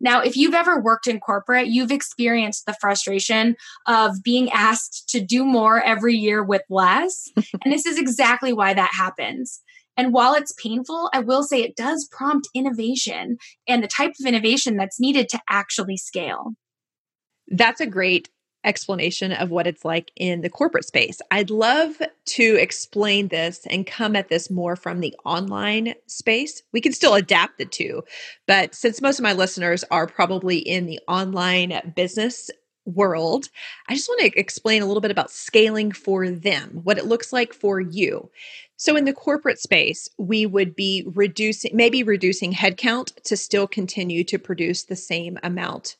Now, 0.00 0.20
if 0.20 0.36
you've 0.36 0.54
ever 0.54 0.80
worked 0.80 1.06
in 1.06 1.20
corporate, 1.20 1.68
you've 1.68 1.92
experienced 1.92 2.66
the 2.66 2.76
frustration 2.80 3.54
of 3.86 4.22
being 4.22 4.50
asked 4.50 5.08
to 5.10 5.20
do 5.20 5.44
more 5.44 5.80
every 5.80 6.16
year 6.16 6.42
with 6.42 6.62
less. 6.68 7.28
and 7.36 7.72
this 7.72 7.86
is 7.86 7.98
exactly 7.98 8.52
why 8.52 8.74
that 8.74 8.90
happens. 8.92 9.60
And 9.96 10.12
while 10.12 10.34
it's 10.34 10.54
painful, 10.60 11.10
I 11.12 11.20
will 11.20 11.42
say 11.42 11.62
it 11.62 11.76
does 11.76 12.08
prompt 12.10 12.48
innovation 12.54 13.36
and 13.68 13.82
the 13.82 13.88
type 13.88 14.12
of 14.18 14.26
innovation 14.26 14.76
that's 14.76 14.98
needed 14.98 15.28
to 15.28 15.40
actually 15.48 15.98
scale. 15.98 16.54
That's 17.52 17.80
a 17.80 17.86
great 17.86 18.30
explanation 18.64 19.32
of 19.32 19.50
what 19.50 19.66
it's 19.66 19.84
like 19.84 20.10
in 20.16 20.40
the 20.40 20.50
corporate 20.50 20.84
space. 20.84 21.20
I'd 21.30 21.50
love 21.50 22.00
to 22.26 22.56
explain 22.60 23.28
this 23.28 23.66
and 23.68 23.86
come 23.86 24.16
at 24.16 24.28
this 24.28 24.50
more 24.50 24.76
from 24.76 25.00
the 25.00 25.14
online 25.24 25.94
space. 26.06 26.62
We 26.72 26.80
can 26.80 26.92
still 26.92 27.14
adapt 27.14 27.58
the 27.58 27.66
two, 27.66 28.04
but 28.46 28.74
since 28.74 29.02
most 29.02 29.18
of 29.18 29.24
my 29.24 29.32
listeners 29.32 29.84
are 29.90 30.06
probably 30.06 30.58
in 30.58 30.86
the 30.86 31.00
online 31.08 31.92
business 31.94 32.50
world, 32.84 33.46
I 33.88 33.94
just 33.94 34.08
want 34.08 34.20
to 34.20 34.38
explain 34.38 34.82
a 34.82 34.86
little 34.86 35.00
bit 35.00 35.10
about 35.10 35.30
scaling 35.30 35.92
for 35.92 36.30
them, 36.30 36.80
what 36.82 36.98
it 36.98 37.06
looks 37.06 37.32
like 37.32 37.52
for 37.52 37.80
you. 37.80 38.30
So 38.76 38.96
in 38.96 39.04
the 39.04 39.12
corporate 39.12 39.60
space, 39.60 40.08
we 40.18 40.46
would 40.46 40.74
be 40.74 41.04
reducing 41.14 41.76
maybe 41.76 42.02
reducing 42.02 42.52
headcount 42.52 43.22
to 43.24 43.36
still 43.36 43.68
continue 43.68 44.24
to 44.24 44.38
produce 44.38 44.84
the 44.84 44.96
same 44.96 45.38
amount 45.42 45.96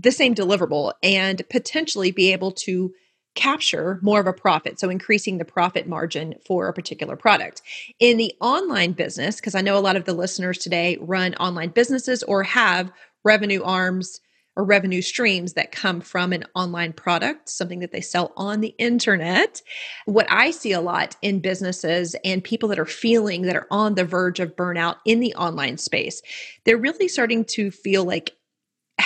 the 0.00 0.12
same 0.12 0.34
deliverable 0.34 0.92
and 1.02 1.42
potentially 1.50 2.10
be 2.10 2.32
able 2.32 2.52
to 2.52 2.92
capture 3.34 4.00
more 4.02 4.20
of 4.20 4.26
a 4.26 4.32
profit. 4.32 4.80
So 4.80 4.90
increasing 4.90 5.38
the 5.38 5.44
profit 5.44 5.86
margin 5.86 6.34
for 6.46 6.68
a 6.68 6.72
particular 6.72 7.16
product. 7.16 7.62
In 8.00 8.16
the 8.16 8.34
online 8.40 8.92
business, 8.92 9.36
because 9.36 9.54
I 9.54 9.60
know 9.60 9.78
a 9.78 9.80
lot 9.80 9.96
of 9.96 10.04
the 10.04 10.12
listeners 10.12 10.58
today 10.58 10.98
run 11.00 11.34
online 11.34 11.70
businesses 11.70 12.22
or 12.24 12.42
have 12.42 12.90
revenue 13.24 13.62
arms 13.62 14.20
or 14.56 14.64
revenue 14.64 15.00
streams 15.00 15.52
that 15.52 15.70
come 15.70 16.00
from 16.00 16.32
an 16.32 16.44
online 16.56 16.92
product, 16.92 17.48
something 17.48 17.78
that 17.78 17.92
they 17.92 18.00
sell 18.00 18.32
on 18.36 18.60
the 18.60 18.74
internet. 18.78 19.62
What 20.06 20.26
I 20.28 20.50
see 20.50 20.72
a 20.72 20.80
lot 20.80 21.16
in 21.22 21.38
businesses 21.38 22.16
and 22.24 22.42
people 22.42 22.68
that 22.70 22.78
are 22.80 22.84
feeling 22.84 23.42
that 23.42 23.54
are 23.54 23.68
on 23.70 23.94
the 23.94 24.04
verge 24.04 24.40
of 24.40 24.56
burnout 24.56 24.96
in 25.04 25.20
the 25.20 25.34
online 25.34 25.78
space, 25.78 26.20
they're 26.64 26.76
really 26.76 27.06
starting 27.06 27.44
to 27.44 27.70
feel 27.70 28.04
like 28.04 28.34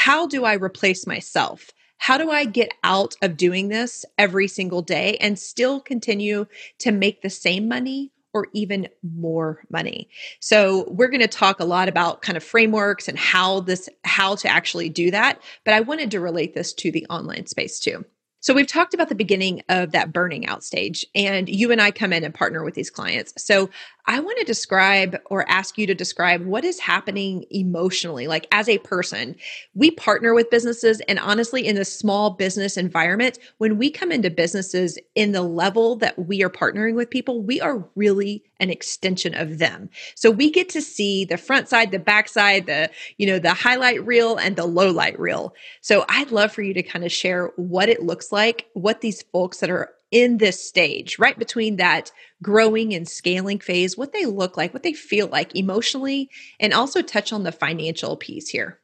how 0.05 0.27
do 0.27 0.45
I 0.45 0.53
replace 0.53 1.07
myself? 1.07 1.71
How 1.97 2.19
do 2.19 2.31
I 2.31 2.45
get 2.45 2.75
out 2.85 3.15
of 3.23 3.39
doing 3.39 3.69
this 3.69 4.05
every 4.19 4.49
single 4.49 4.83
day 4.83 5.17
and 5.17 5.39
still 5.39 5.81
continue 5.81 6.45
to 6.81 6.93
make 6.93 7.23
the 7.23 7.31
same 7.31 7.69
money 7.69 8.13
or 8.35 8.49
even 8.53 8.89
more 9.03 9.65
money. 9.71 10.11
So 10.41 10.85
we're 10.91 11.09
going 11.09 11.23
to 11.23 11.29
talk 11.29 11.59
a 11.59 11.65
lot 11.65 11.89
about 11.89 12.21
kind 12.21 12.37
of 12.37 12.45
frameworks 12.45 13.09
and 13.09 13.19
how 13.19 13.61
this 13.61 13.89
how 14.03 14.35
to 14.35 14.49
actually 14.49 14.91
do 14.91 15.11
that, 15.11 15.41
but 15.65 15.73
I 15.73 15.81
wanted 15.81 16.11
to 16.11 16.21
relate 16.21 16.53
this 16.53 16.75
to 16.75 16.93
the 16.93 17.07
online 17.09 17.47
space 17.47 17.79
too. 17.79 18.05
So 18.45 18.53
we've 18.53 18.67
talked 18.67 18.93
about 18.93 19.09
the 19.09 19.15
beginning 19.15 19.63
of 19.71 19.93
that 19.93 20.13
burning 20.13 20.47
out 20.47 20.63
stage, 20.63 21.07
and 21.15 21.49
you 21.49 21.73
and 21.73 21.81
I 21.81 21.91
come 21.93 22.13
in 22.13 22.25
and 22.25 22.35
partner 22.35 22.63
with 22.63 22.75
these 22.75 22.91
clients. 22.91 23.33
So 23.39 23.71
I 24.07 24.21
want 24.21 24.39
to 24.39 24.45
describe 24.45 25.19
or 25.27 25.49
ask 25.49 25.79
you 25.79 25.87
to 25.87 25.95
describe 25.95 26.45
what 26.45 26.65
is 26.65 26.79
happening 26.79 27.47
emotionally, 27.51 28.27
like 28.27 28.47
as 28.53 28.69
a 28.69 28.79
person. 28.79 29.35
We 29.75 29.91
partner 29.91 30.35
with 30.35 30.51
businesses, 30.51 31.01
and 31.09 31.19
honestly, 31.19 31.67
in 31.67 31.77
the 31.77 31.85
small 31.85 32.31
business 32.31 32.77
environment, 32.77 33.39
when 33.59 33.79
we 33.79 33.91
come 33.91 34.13
into 34.13 34.31
businesses 34.31 34.99
in 35.15 35.33
the 35.33 35.43
level 35.43 35.97
that 35.97 36.19
we 36.19 36.43
are 36.43 36.51
partnering 36.51 36.95
with 36.95 37.09
people, 37.09 37.43
we 37.43 37.61
are 37.61 37.89
really 37.95 38.45
an 38.61 38.71
extension 38.71 39.35
of 39.35 39.59
them. 39.59 39.89
So 40.15 40.31
we 40.31 40.51
get 40.51 40.69
to 40.71 40.83
see 40.83 41.25
the 41.25 41.39
front 41.39 41.69
side, 41.69 41.91
the 41.91 41.99
back 41.99 42.29
side, 42.29 42.67
the, 42.67 42.91
you 43.17 43.27
know, 43.27 43.39
the 43.39 43.55
highlight 43.55 44.05
reel 44.05 44.37
and 44.37 44.57
the 44.57 44.67
low 44.67 44.91
light 44.91 45.19
reel. 45.19 45.55
So 45.81 46.05
I'd 46.09 46.31
love 46.31 46.53
for 46.53 46.63
you 46.63 46.75
to 46.75 46.83
kind 46.83 47.05
of 47.05 47.13
share 47.13 47.53
what 47.57 47.89
it 47.89 48.03
looks 48.03 48.33
like, 48.33 48.67
what 48.75 49.01
these 49.01 49.23
folks 49.23 49.59
that 49.59 49.71
are 49.71 49.91
in 50.15 50.39
this 50.39 50.65
stage, 50.65 51.19
right 51.19 51.37
between 51.37 51.75
that 51.77 52.13
growing 52.41 52.95
and 52.95 53.09
scaling 53.09 53.59
phase, 53.59 53.99
what 53.99 54.13
they 54.13 54.27
look 54.27 54.57
like, 54.57 54.73
what 54.73 54.85
they 54.85 54.93
feel 54.93 55.27
like 55.27 55.57
emotionally, 55.57 56.31
and 56.61 56.73
also 56.73 57.03
touch 57.03 57.33
on 57.33 57.43
the 57.43 57.51
financial 57.51 58.17
piece 58.17 58.49
here. 58.49 58.79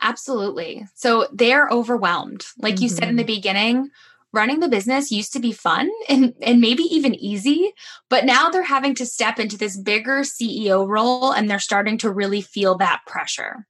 Absolutely. 0.00 0.86
So 0.94 1.26
they're 1.32 1.68
overwhelmed. 1.68 2.44
Like 2.58 2.76
mm-hmm. 2.76 2.84
you 2.84 2.88
said 2.90 3.08
in 3.08 3.16
the 3.16 3.24
mm-hmm. 3.24 3.34
beginning, 3.34 3.90
running 4.32 4.60
the 4.60 4.68
business 4.68 5.10
used 5.10 5.32
to 5.32 5.40
be 5.40 5.50
fun 5.50 5.90
and, 6.08 6.32
and 6.40 6.60
maybe 6.60 6.84
even 6.84 7.16
easy, 7.16 7.72
but 8.08 8.24
now 8.24 8.48
they're 8.48 8.62
having 8.62 8.94
to 8.94 9.06
step 9.06 9.40
into 9.40 9.58
this 9.58 9.76
bigger 9.76 10.20
CEO 10.20 10.86
role 10.86 11.32
and 11.32 11.50
they're 11.50 11.58
starting 11.58 11.98
to 11.98 12.12
really 12.12 12.40
feel 12.40 12.76
that 12.76 13.00
pressure. 13.04 13.66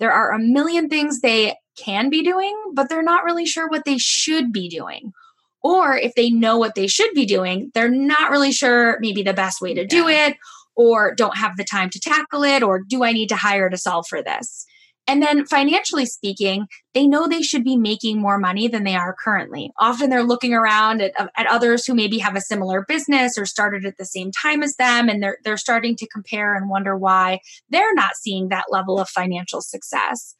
There 0.00 0.10
are 0.10 0.32
a 0.32 0.38
million 0.40 0.88
things 0.88 1.20
they 1.20 1.54
can 1.76 2.10
be 2.10 2.24
doing, 2.24 2.56
but 2.74 2.88
they're 2.88 3.04
not 3.04 3.22
really 3.22 3.46
sure 3.46 3.68
what 3.68 3.84
they 3.84 3.98
should 3.98 4.52
be 4.52 4.68
doing. 4.68 5.12
Or 5.62 5.96
if 5.96 6.14
they 6.14 6.30
know 6.30 6.56
what 6.56 6.74
they 6.74 6.86
should 6.86 7.12
be 7.12 7.26
doing, 7.26 7.70
they're 7.74 7.90
not 7.90 8.30
really 8.30 8.52
sure 8.52 8.98
maybe 9.00 9.22
the 9.22 9.34
best 9.34 9.60
way 9.60 9.74
to 9.74 9.82
yeah. 9.82 9.86
do 9.86 10.08
it, 10.08 10.36
or 10.74 11.14
don't 11.14 11.36
have 11.36 11.56
the 11.56 11.64
time 11.64 11.90
to 11.90 12.00
tackle 12.00 12.44
it, 12.44 12.62
or 12.62 12.80
do 12.80 13.04
I 13.04 13.12
need 13.12 13.28
to 13.28 13.36
hire 13.36 13.68
to 13.68 13.76
solve 13.76 14.06
for 14.08 14.22
this? 14.22 14.66
And 15.06 15.22
then 15.22 15.44
financially 15.44 16.06
speaking, 16.06 16.66
they 16.94 17.06
know 17.06 17.26
they 17.26 17.42
should 17.42 17.64
be 17.64 17.76
making 17.76 18.20
more 18.20 18.38
money 18.38 18.68
than 18.68 18.84
they 18.84 18.94
are 18.94 19.16
currently. 19.18 19.72
Often 19.78 20.08
they're 20.10 20.22
looking 20.22 20.54
around 20.54 21.02
at, 21.02 21.12
at 21.36 21.46
others 21.46 21.84
who 21.84 21.94
maybe 21.94 22.18
have 22.18 22.36
a 22.36 22.40
similar 22.40 22.84
business 22.86 23.36
or 23.36 23.44
started 23.44 23.84
at 23.84 23.96
the 23.96 24.04
same 24.04 24.30
time 24.30 24.62
as 24.62 24.76
them, 24.76 25.08
and 25.08 25.22
they're, 25.22 25.38
they're 25.44 25.56
starting 25.56 25.96
to 25.96 26.06
compare 26.06 26.54
and 26.54 26.70
wonder 26.70 26.96
why 26.96 27.40
they're 27.70 27.94
not 27.94 28.14
seeing 28.14 28.48
that 28.48 28.66
level 28.70 29.00
of 29.00 29.08
financial 29.08 29.60
success. 29.60 30.36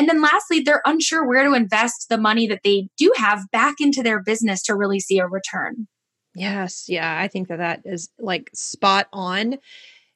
And 0.00 0.08
then 0.08 0.22
lastly, 0.22 0.60
they're 0.60 0.80
unsure 0.86 1.28
where 1.28 1.44
to 1.44 1.52
invest 1.52 2.06
the 2.08 2.16
money 2.16 2.46
that 2.46 2.62
they 2.64 2.88
do 2.96 3.12
have 3.16 3.50
back 3.50 3.74
into 3.80 4.02
their 4.02 4.22
business 4.22 4.62
to 4.62 4.74
really 4.74 4.98
see 4.98 5.18
a 5.18 5.26
return. 5.26 5.88
Yes. 6.34 6.86
Yeah. 6.88 7.20
I 7.20 7.28
think 7.28 7.48
that 7.48 7.58
that 7.58 7.82
is 7.84 8.08
like 8.18 8.48
spot 8.54 9.08
on 9.12 9.58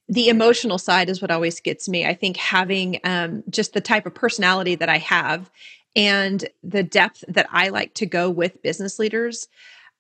the 0.09 0.31
emotional 0.31 0.79
side 0.79 1.11
is 1.11 1.21
what 1.21 1.31
always 1.31 1.61
gets 1.61 1.87
me. 1.87 2.07
I 2.07 2.15
think 2.15 2.39
having 2.39 2.99
um, 3.05 3.45
just 3.51 3.75
the 3.75 3.83
type 3.83 4.07
of 4.07 4.15
personality 4.15 4.75
that 4.75 4.89
I 4.89 4.97
have 4.97 5.51
and 5.95 6.49
the 6.63 6.83
depth 6.83 7.23
that 7.29 7.47
I 7.53 7.69
like 7.69 7.93
to 7.97 8.07
go 8.07 8.31
with 8.31 8.63
business 8.63 8.99
leaders, 8.99 9.49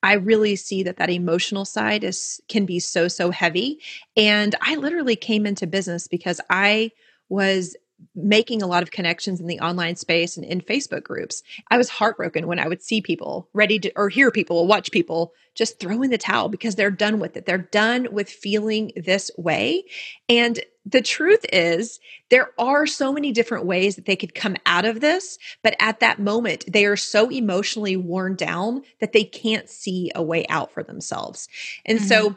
I 0.02 0.14
really 0.14 0.56
see 0.56 0.82
that 0.84 0.96
that 0.96 1.10
emotional 1.10 1.66
side 1.66 2.04
is 2.04 2.40
can 2.48 2.64
be 2.64 2.80
so 2.80 3.06
so 3.06 3.30
heavy. 3.30 3.80
And 4.16 4.54
I 4.62 4.76
literally 4.76 5.16
came 5.16 5.44
into 5.44 5.66
business 5.66 6.08
because 6.08 6.40
I 6.48 6.92
was 7.28 7.76
making 8.14 8.62
a 8.62 8.66
lot 8.66 8.82
of 8.82 8.90
connections 8.90 9.40
in 9.40 9.46
the 9.46 9.60
online 9.60 9.96
space 9.96 10.36
and 10.36 10.44
in 10.44 10.60
Facebook 10.60 11.02
groups. 11.02 11.42
I 11.70 11.78
was 11.78 11.88
heartbroken 11.88 12.46
when 12.46 12.58
I 12.58 12.68
would 12.68 12.82
see 12.82 13.00
people 13.00 13.48
ready 13.52 13.78
to, 13.80 13.92
or 13.96 14.08
hear 14.08 14.30
people, 14.30 14.66
watch 14.66 14.90
people 14.90 15.32
just 15.54 15.78
throw 15.78 16.02
in 16.02 16.10
the 16.10 16.18
towel 16.18 16.48
because 16.48 16.74
they're 16.74 16.90
done 16.90 17.20
with 17.20 17.36
it. 17.36 17.46
They're 17.46 17.58
done 17.58 18.08
with 18.10 18.28
feeling 18.28 18.92
this 18.96 19.30
way. 19.36 19.84
And 20.28 20.58
the 20.84 21.00
truth 21.00 21.46
is, 21.52 22.00
there 22.30 22.50
are 22.58 22.86
so 22.86 23.12
many 23.12 23.32
different 23.32 23.64
ways 23.64 23.96
that 23.96 24.04
they 24.04 24.16
could 24.16 24.34
come 24.34 24.56
out 24.66 24.84
of 24.84 25.00
this. 25.00 25.38
But 25.62 25.76
at 25.78 26.00
that 26.00 26.18
moment, 26.18 26.64
they 26.70 26.84
are 26.84 26.96
so 26.96 27.30
emotionally 27.30 27.96
worn 27.96 28.34
down 28.34 28.82
that 29.00 29.12
they 29.12 29.24
can't 29.24 29.70
see 29.70 30.10
a 30.14 30.22
way 30.22 30.46
out 30.48 30.72
for 30.72 30.82
themselves. 30.82 31.48
And 31.86 31.98
mm-hmm. 31.98 32.08
so, 32.08 32.36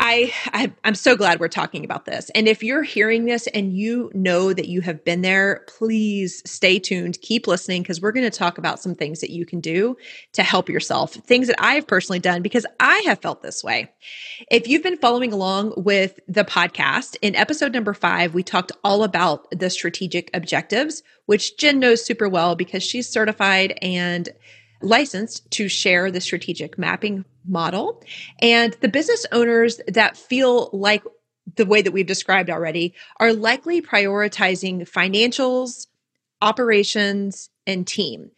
I, 0.00 0.32
I 0.52 0.72
am 0.84 0.94
so 0.94 1.16
glad 1.16 1.40
we're 1.40 1.48
talking 1.48 1.84
about 1.84 2.04
this. 2.04 2.30
And 2.34 2.48
if 2.48 2.62
you're 2.62 2.82
hearing 2.82 3.24
this 3.24 3.46
and 3.48 3.72
you 3.72 4.10
know 4.12 4.52
that 4.52 4.68
you 4.68 4.80
have 4.80 5.04
been 5.04 5.22
there, 5.22 5.64
please 5.68 6.42
stay 6.44 6.78
tuned, 6.78 7.20
keep 7.20 7.46
listening 7.46 7.82
because 7.82 8.00
we're 8.00 8.12
going 8.12 8.28
to 8.28 8.38
talk 8.38 8.58
about 8.58 8.80
some 8.80 8.94
things 8.94 9.20
that 9.20 9.30
you 9.30 9.46
can 9.46 9.60
do 9.60 9.96
to 10.32 10.42
help 10.42 10.68
yourself. 10.68 11.14
Things 11.14 11.46
that 11.46 11.62
I 11.62 11.74
have 11.74 11.86
personally 11.86 12.18
done 12.18 12.42
because 12.42 12.66
I 12.80 13.02
have 13.06 13.20
felt 13.20 13.42
this 13.42 13.62
way. 13.62 13.92
If 14.50 14.66
you've 14.66 14.82
been 14.82 14.98
following 14.98 15.32
along 15.32 15.74
with 15.76 16.18
the 16.26 16.44
podcast, 16.44 17.16
in 17.22 17.36
episode 17.36 17.72
number 17.72 17.94
5 17.94 18.34
we 18.34 18.42
talked 18.42 18.72
all 18.82 19.04
about 19.04 19.46
the 19.52 19.70
strategic 19.70 20.28
objectives, 20.34 21.02
which 21.26 21.56
Jen 21.56 21.78
knows 21.78 22.04
super 22.04 22.28
well 22.28 22.56
because 22.56 22.82
she's 22.82 23.08
certified 23.08 23.78
and 23.80 24.28
licensed 24.84 25.50
to 25.52 25.68
share 25.68 26.10
the 26.10 26.20
strategic 26.20 26.78
mapping 26.78 27.24
model. 27.46 28.02
And 28.40 28.74
the 28.80 28.88
business 28.88 29.26
owners 29.32 29.80
that 29.88 30.16
feel 30.16 30.70
like 30.72 31.02
the 31.56 31.66
way 31.66 31.82
that 31.82 31.92
we've 31.92 32.06
described 32.06 32.50
already 32.50 32.94
are 33.18 33.32
likely 33.32 33.82
prioritizing 33.82 34.88
financials, 34.88 35.86
operations, 36.40 37.50
and 37.66 37.86
team. 37.86 38.30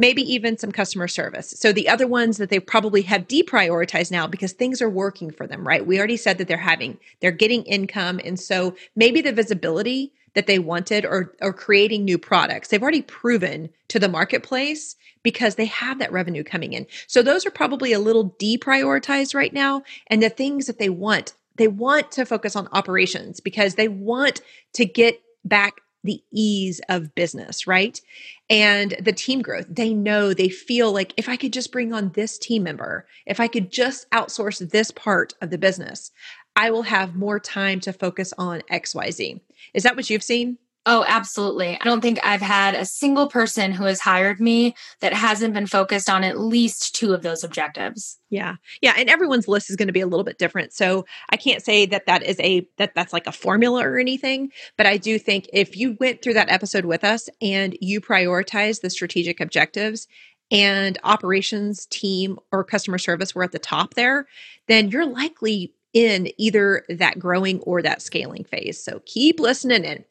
Maybe 0.00 0.22
even 0.22 0.56
some 0.56 0.70
customer 0.70 1.08
service. 1.08 1.50
So 1.58 1.72
the 1.72 1.88
other 1.88 2.06
ones 2.06 2.36
that 2.36 2.50
they 2.50 2.60
probably 2.60 3.02
have 3.02 3.26
deprioritized 3.26 4.12
now 4.12 4.28
because 4.28 4.52
things 4.52 4.80
are 4.80 4.88
working 4.88 5.32
for 5.32 5.46
them, 5.46 5.66
right? 5.66 5.84
We 5.84 5.98
already 5.98 6.16
said 6.16 6.38
that 6.38 6.46
they're 6.46 6.56
having, 6.56 6.98
they're 7.20 7.32
getting 7.32 7.64
income. 7.64 8.20
And 8.24 8.38
so 8.38 8.76
maybe 8.94 9.20
the 9.20 9.32
visibility 9.32 10.12
that 10.34 10.46
they 10.46 10.58
wanted 10.58 11.04
or, 11.04 11.34
or 11.40 11.52
creating 11.52 12.04
new 12.04 12.18
products, 12.18 12.68
they've 12.68 12.82
already 12.82 13.02
proven 13.02 13.70
to 13.88 13.98
the 13.98 14.08
marketplace 14.08 14.96
because 15.22 15.56
they 15.56 15.66
have 15.66 15.98
that 15.98 16.12
revenue 16.12 16.44
coming 16.44 16.72
in. 16.72 16.86
So 17.06 17.22
those 17.22 17.46
are 17.46 17.50
probably 17.50 17.92
a 17.92 17.98
little 17.98 18.30
deprioritized 18.40 19.34
right 19.34 19.52
now. 19.52 19.82
And 20.06 20.22
the 20.22 20.30
things 20.30 20.66
that 20.66 20.78
they 20.78 20.88
want, 20.88 21.34
they 21.56 21.68
want 21.68 22.12
to 22.12 22.24
focus 22.24 22.56
on 22.56 22.68
operations 22.72 23.40
because 23.40 23.74
they 23.74 23.88
want 23.88 24.40
to 24.74 24.84
get 24.84 25.20
back 25.44 25.80
the 26.04 26.22
ease 26.32 26.80
of 26.88 27.14
business, 27.14 27.66
right? 27.66 28.00
And 28.48 28.96
the 29.00 29.12
team 29.12 29.42
growth. 29.42 29.66
They 29.68 29.92
know, 29.92 30.32
they 30.32 30.48
feel 30.48 30.92
like 30.92 31.12
if 31.16 31.28
I 31.28 31.36
could 31.36 31.52
just 31.52 31.72
bring 31.72 31.92
on 31.92 32.12
this 32.12 32.38
team 32.38 32.62
member, 32.62 33.06
if 33.26 33.40
I 33.40 33.48
could 33.48 33.70
just 33.70 34.08
outsource 34.10 34.70
this 34.70 34.90
part 34.90 35.34
of 35.42 35.50
the 35.50 35.58
business, 35.58 36.12
I 36.58 36.72
will 36.72 36.82
have 36.82 37.14
more 37.14 37.38
time 37.38 37.78
to 37.80 37.92
focus 37.92 38.34
on 38.36 38.62
XYZ. 38.62 39.40
Is 39.74 39.84
that 39.84 39.94
what 39.94 40.10
you've 40.10 40.24
seen? 40.24 40.58
Oh, 40.86 41.04
absolutely. 41.06 41.78
I 41.80 41.84
don't 41.84 42.00
think 42.00 42.18
I've 42.24 42.40
had 42.40 42.74
a 42.74 42.84
single 42.84 43.28
person 43.28 43.70
who 43.72 43.84
has 43.84 44.00
hired 44.00 44.40
me 44.40 44.74
that 45.00 45.12
hasn't 45.12 45.54
been 45.54 45.66
focused 45.68 46.10
on 46.10 46.24
at 46.24 46.40
least 46.40 46.96
two 46.96 47.12
of 47.12 47.22
those 47.22 47.44
objectives. 47.44 48.18
Yeah. 48.28 48.56
Yeah, 48.82 48.94
and 48.96 49.08
everyone's 49.08 49.46
list 49.46 49.70
is 49.70 49.76
going 49.76 49.86
to 49.86 49.92
be 49.92 50.00
a 50.00 50.06
little 50.06 50.24
bit 50.24 50.38
different. 50.38 50.72
So, 50.72 51.04
I 51.30 51.36
can't 51.36 51.62
say 51.62 51.86
that 51.86 52.06
that 52.06 52.24
is 52.24 52.40
a 52.40 52.66
that 52.78 52.92
that's 52.94 53.12
like 53.12 53.28
a 53.28 53.32
formula 53.32 53.86
or 53.86 53.98
anything, 53.98 54.50
but 54.76 54.86
I 54.86 54.96
do 54.96 55.18
think 55.18 55.48
if 55.52 55.76
you 55.76 55.96
went 56.00 56.22
through 56.22 56.34
that 56.34 56.50
episode 56.50 56.86
with 56.86 57.04
us 57.04 57.28
and 57.40 57.76
you 57.80 58.00
prioritize 58.00 58.80
the 58.80 58.90
strategic 58.90 59.40
objectives 59.40 60.08
and 60.50 60.98
operations 61.04 61.86
team 61.86 62.38
or 62.50 62.64
customer 62.64 62.98
service 62.98 63.34
were 63.34 63.44
at 63.44 63.52
the 63.52 63.58
top 63.58 63.94
there, 63.94 64.26
then 64.66 64.88
you're 64.88 65.06
likely 65.06 65.74
in 65.92 66.30
either 66.36 66.84
that 66.88 67.18
growing 67.18 67.60
or 67.60 67.82
that 67.82 68.02
scaling 68.02 68.44
phase. 68.44 68.82
So 68.82 69.00
keep 69.06 69.40
listening 69.40 69.84
in. 69.84 70.04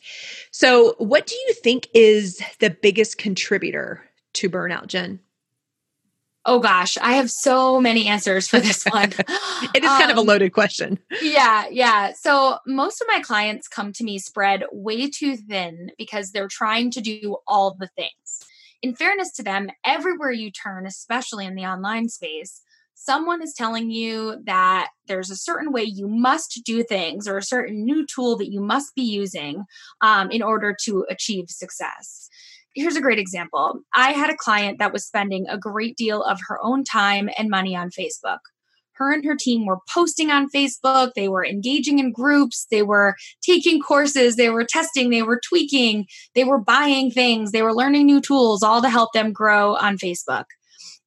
So, 0.51 0.95
what 0.97 1.27
do 1.27 1.35
you 1.35 1.53
think 1.53 1.87
is 1.93 2.41
the 2.59 2.69
biggest 2.69 3.17
contributor 3.17 4.03
to 4.33 4.49
burnout, 4.49 4.87
Jen? 4.87 5.19
Oh 6.49 6.59
gosh, 6.59 6.97
I 7.01 7.13
have 7.13 7.29
so 7.29 7.81
many 7.81 8.07
answers 8.07 8.47
for 8.47 8.61
this 8.61 8.85
one. 8.89 9.11
it 9.75 9.83
is 9.83 9.89
um, 9.89 9.99
kind 9.99 10.11
of 10.11 10.17
a 10.17 10.21
um, 10.21 10.27
loaded 10.27 10.53
question. 10.53 10.97
Yeah, 11.21 11.65
yeah. 11.69 12.13
So 12.13 12.59
most 12.65 13.01
of 13.01 13.07
my 13.09 13.19
clients 13.19 13.67
come 13.67 13.91
to 13.93 14.03
me 14.05 14.17
spread 14.17 14.63
way 14.71 15.09
too 15.09 15.35
thin 15.35 15.91
because 15.97 16.31
they're 16.31 16.47
trying 16.47 16.89
to 16.91 17.01
do 17.01 17.37
all 17.47 17.75
the 17.77 17.87
things. 17.87 18.43
In 18.81 18.95
fairness 18.95 19.33
to 19.33 19.43
them, 19.43 19.69
everywhere 19.85 20.31
you 20.31 20.49
turn, 20.49 20.85
especially 20.85 21.45
in 21.45 21.55
the 21.55 21.65
online 21.65 22.07
space, 22.07 22.61
someone 22.97 23.43
is 23.43 23.53
telling 23.53 23.91
you 23.91 24.41
that 24.45 24.89
there's 25.07 25.29
a 25.29 25.35
certain 25.35 25.71
way 25.71 25.83
you 25.83 26.07
must 26.07 26.61
do 26.65 26.83
things 26.83 27.27
or 27.27 27.37
a 27.37 27.43
certain 27.43 27.85
new 27.85 28.05
tool 28.05 28.35
that 28.37 28.51
you 28.51 28.59
must 28.59 28.95
be 28.95 29.03
using 29.03 29.63
um, 30.01 30.31
in 30.31 30.41
order 30.41 30.75
to 30.83 31.05
achieve 31.09 31.45
success. 31.47 32.27
Here's 32.73 32.95
a 32.95 33.01
great 33.01 33.19
example. 33.19 33.81
I 33.93 34.11
had 34.11 34.29
a 34.29 34.35
client 34.35 34.79
that 34.79 34.91
was 34.91 35.05
spending 35.05 35.45
a 35.47 35.57
great 35.57 35.95
deal 35.95 36.23
of 36.23 36.39
her 36.47 36.57
own 36.61 36.83
time 36.83 37.29
and 37.37 37.49
money 37.49 37.75
on 37.75 37.91
Facebook. 37.91 38.39
Her 38.93 39.13
and 39.13 39.23
her 39.25 39.35
team 39.35 39.67
were 39.67 39.77
posting 39.87 40.31
on 40.31 40.49
Facebook, 40.49 41.11
they 41.15 41.29
were 41.29 41.45
engaging 41.45 41.99
in 41.99 42.11
groups, 42.11 42.65
they 42.71 42.81
were 42.81 43.15
taking 43.43 43.79
courses, 43.79 44.37
they 44.37 44.49
were 44.49 44.65
testing, 44.65 45.11
they 45.11 45.21
were 45.21 45.39
tweaking, 45.47 46.07
they 46.33 46.43
were 46.43 46.57
buying 46.59 47.11
things, 47.11 47.51
they 47.51 47.61
were 47.61 47.75
learning 47.75 48.07
new 48.07 48.19
tools, 48.19 48.63
all 48.63 48.81
to 48.81 48.89
help 48.89 49.13
them 49.13 49.31
grow 49.31 49.75
on 49.75 49.99
Facebook. 49.99 50.45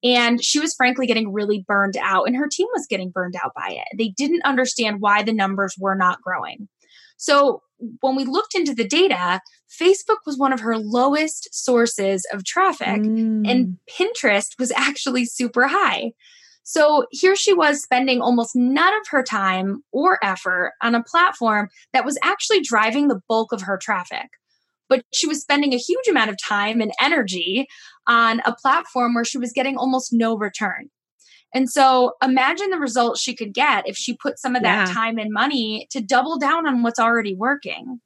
And 0.03 0.43
she 0.43 0.59
was 0.59 0.73
frankly 0.73 1.05
getting 1.05 1.31
really 1.31 1.63
burned 1.67 1.97
out, 1.97 2.27
and 2.27 2.35
her 2.35 2.47
team 2.47 2.67
was 2.73 2.87
getting 2.89 3.11
burned 3.11 3.35
out 3.35 3.53
by 3.55 3.69
it. 3.69 3.97
They 3.97 4.09
didn't 4.09 4.45
understand 4.45 4.99
why 4.99 5.23
the 5.23 5.33
numbers 5.33 5.75
were 5.77 5.95
not 5.95 6.21
growing. 6.21 6.67
So 7.17 7.61
when 7.99 8.15
we 8.15 8.25
looked 8.25 8.55
into 8.55 8.73
the 8.73 8.87
data, 8.87 9.41
Facebook 9.69 10.17
was 10.25 10.37
one 10.37 10.53
of 10.53 10.59
her 10.61 10.77
lowest 10.77 11.49
sources 11.53 12.25
of 12.33 12.43
traffic, 12.43 13.01
mm. 13.01 13.47
and 13.49 13.77
Pinterest 13.89 14.57
was 14.57 14.71
actually 14.71 15.25
super 15.25 15.67
high. 15.67 16.13
So 16.63 17.05
here 17.11 17.35
she 17.35 17.53
was 17.53 17.81
spending 17.81 18.21
almost 18.21 18.55
none 18.55 18.93
of 18.93 19.07
her 19.09 19.23
time 19.23 19.83
or 19.91 20.23
effort 20.23 20.73
on 20.81 20.95
a 20.95 21.03
platform 21.03 21.69
that 21.93 22.05
was 22.05 22.17
actually 22.23 22.61
driving 22.61 23.07
the 23.07 23.21
bulk 23.27 23.51
of 23.51 23.63
her 23.63 23.77
traffic 23.77 24.29
but 24.91 25.05
she 25.13 25.25
was 25.25 25.39
spending 25.39 25.73
a 25.73 25.77
huge 25.77 26.09
amount 26.09 26.29
of 26.29 26.35
time 26.37 26.81
and 26.81 26.91
energy 26.99 27.65
on 28.07 28.41
a 28.45 28.53
platform 28.53 29.13
where 29.13 29.23
she 29.23 29.37
was 29.37 29.53
getting 29.53 29.77
almost 29.77 30.11
no 30.11 30.35
return. 30.35 30.89
And 31.53 31.69
so 31.69 32.15
imagine 32.21 32.71
the 32.71 32.77
results 32.77 33.21
she 33.21 33.33
could 33.33 33.53
get 33.53 33.87
if 33.87 33.95
she 33.95 34.17
put 34.17 34.37
some 34.37 34.53
of 34.53 34.63
that 34.63 34.89
time 34.89 35.17
and 35.17 35.31
money 35.31 35.87
to 35.91 36.01
double 36.01 36.37
down 36.37 36.67
on 36.67 36.83
what's 36.83 36.99
already 36.99 37.33
working. 37.33 38.01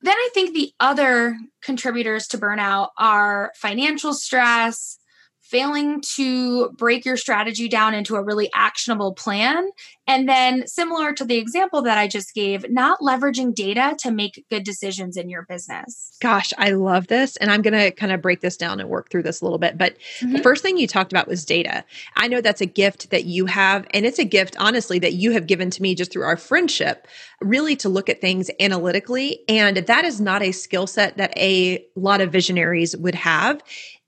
Then 0.00 0.16
I 0.16 0.30
think 0.32 0.54
the 0.54 0.72
other 0.80 1.36
contributors 1.62 2.26
to 2.28 2.38
burnout 2.38 2.88
are 2.98 3.52
financial 3.56 4.14
stress, 4.14 4.98
failing 5.48 6.00
to 6.16 6.70
break 6.70 7.04
your 7.04 7.16
strategy 7.16 7.68
down 7.68 7.94
into 7.94 8.16
a 8.16 8.22
really 8.22 8.50
actionable 8.54 9.12
plan. 9.12 9.68
And 10.08 10.28
then, 10.28 10.66
similar 10.66 11.12
to 11.14 11.24
the 11.24 11.36
example 11.36 11.82
that 11.82 11.98
I 11.98 12.06
just 12.06 12.34
gave, 12.34 12.70
not 12.70 13.00
leveraging 13.00 13.54
data 13.54 13.96
to 14.00 14.10
make 14.10 14.44
good 14.50 14.64
decisions 14.64 15.16
in 15.16 15.28
your 15.28 15.42
business. 15.42 16.16
Gosh, 16.20 16.52
I 16.58 16.70
love 16.70 17.08
this. 17.08 17.36
And 17.36 17.50
I'm 17.50 17.62
going 17.62 17.74
to 17.74 17.90
kind 17.90 18.12
of 18.12 18.22
break 18.22 18.40
this 18.40 18.56
down 18.56 18.78
and 18.78 18.88
work 18.88 19.10
through 19.10 19.24
this 19.24 19.40
a 19.40 19.44
little 19.44 19.58
bit. 19.58 19.76
But 19.76 19.96
mm-hmm. 20.20 20.32
the 20.32 20.42
first 20.42 20.62
thing 20.62 20.78
you 20.78 20.86
talked 20.86 21.12
about 21.12 21.26
was 21.26 21.44
data. 21.44 21.84
I 22.16 22.28
know 22.28 22.40
that's 22.40 22.60
a 22.60 22.66
gift 22.66 23.10
that 23.10 23.24
you 23.24 23.46
have. 23.46 23.86
And 23.92 24.06
it's 24.06 24.18
a 24.18 24.24
gift, 24.24 24.56
honestly, 24.58 24.98
that 25.00 25.14
you 25.14 25.32
have 25.32 25.46
given 25.46 25.70
to 25.70 25.82
me 25.82 25.94
just 25.94 26.12
through 26.12 26.24
our 26.24 26.36
friendship, 26.36 27.08
really 27.40 27.74
to 27.76 27.88
look 27.88 28.08
at 28.08 28.20
things 28.20 28.50
analytically. 28.60 29.40
And 29.48 29.76
that 29.76 30.04
is 30.04 30.20
not 30.20 30.42
a 30.42 30.52
skill 30.52 30.86
set 30.86 31.16
that 31.16 31.36
a 31.36 31.84
lot 31.96 32.20
of 32.20 32.30
visionaries 32.30 32.96
would 32.96 33.16
have 33.16 33.60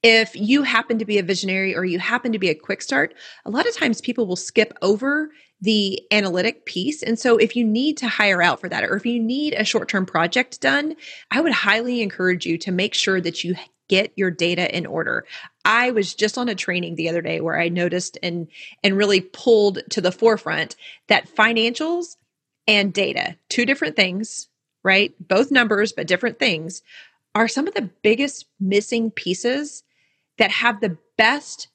if 0.02 0.36
you 0.36 0.62
happen 0.62 0.98
to 0.98 1.04
be 1.04 1.18
a 1.18 1.22
visionary 1.22 1.74
or 1.74 1.84
you 1.84 1.98
happen 1.98 2.32
to 2.32 2.38
be 2.38 2.50
a 2.50 2.54
quick 2.54 2.82
start, 2.82 3.14
a 3.44 3.50
lot 3.50 3.66
of 3.68 3.76
times 3.76 4.00
people 4.00 4.26
will 4.26 4.36
skip 4.36 4.72
over 4.80 5.30
the 5.60 6.00
analytic 6.12 6.66
piece. 6.66 7.02
And 7.02 7.18
so 7.18 7.36
if 7.36 7.56
you 7.56 7.64
need 7.64 7.96
to 7.98 8.08
hire 8.08 8.40
out 8.40 8.60
for 8.60 8.68
that, 8.68 8.84
or 8.84 8.94
if 8.94 9.04
you 9.04 9.20
need 9.20 9.54
a 9.54 9.64
short 9.64 9.88
term 9.88 10.06
project 10.06 10.60
done, 10.60 10.94
I 11.30 11.40
would 11.40 11.52
highly 11.52 12.00
encourage 12.00 12.46
you 12.46 12.58
to 12.58 12.72
make 12.72 12.94
sure 12.94 13.20
that 13.20 13.42
you 13.42 13.56
get 13.88 14.12
your 14.16 14.30
data 14.30 14.74
in 14.76 14.86
order. 14.86 15.24
I 15.64 15.90
was 15.90 16.14
just 16.14 16.38
on 16.38 16.48
a 16.48 16.54
training 16.54 16.94
the 16.94 17.08
other 17.08 17.22
day 17.22 17.40
where 17.40 17.58
I 17.58 17.68
noticed 17.68 18.18
and 18.22 18.48
and 18.84 18.96
really 18.96 19.20
pulled 19.20 19.80
to 19.90 20.00
the 20.00 20.12
forefront 20.12 20.76
that 21.08 21.34
financials 21.34 22.16
and 22.66 22.92
data, 22.92 23.36
two 23.48 23.64
different 23.64 23.96
things, 23.96 24.48
right? 24.84 25.12
Both 25.18 25.50
numbers 25.50 25.92
but 25.92 26.06
different 26.06 26.38
things 26.38 26.82
are 27.34 27.48
some 27.48 27.66
of 27.66 27.74
the 27.74 27.90
biggest 28.02 28.46
missing 28.60 29.10
pieces 29.10 29.82
that 30.38 30.50
have 30.50 30.80
the 30.80 30.96
best. 31.16 31.68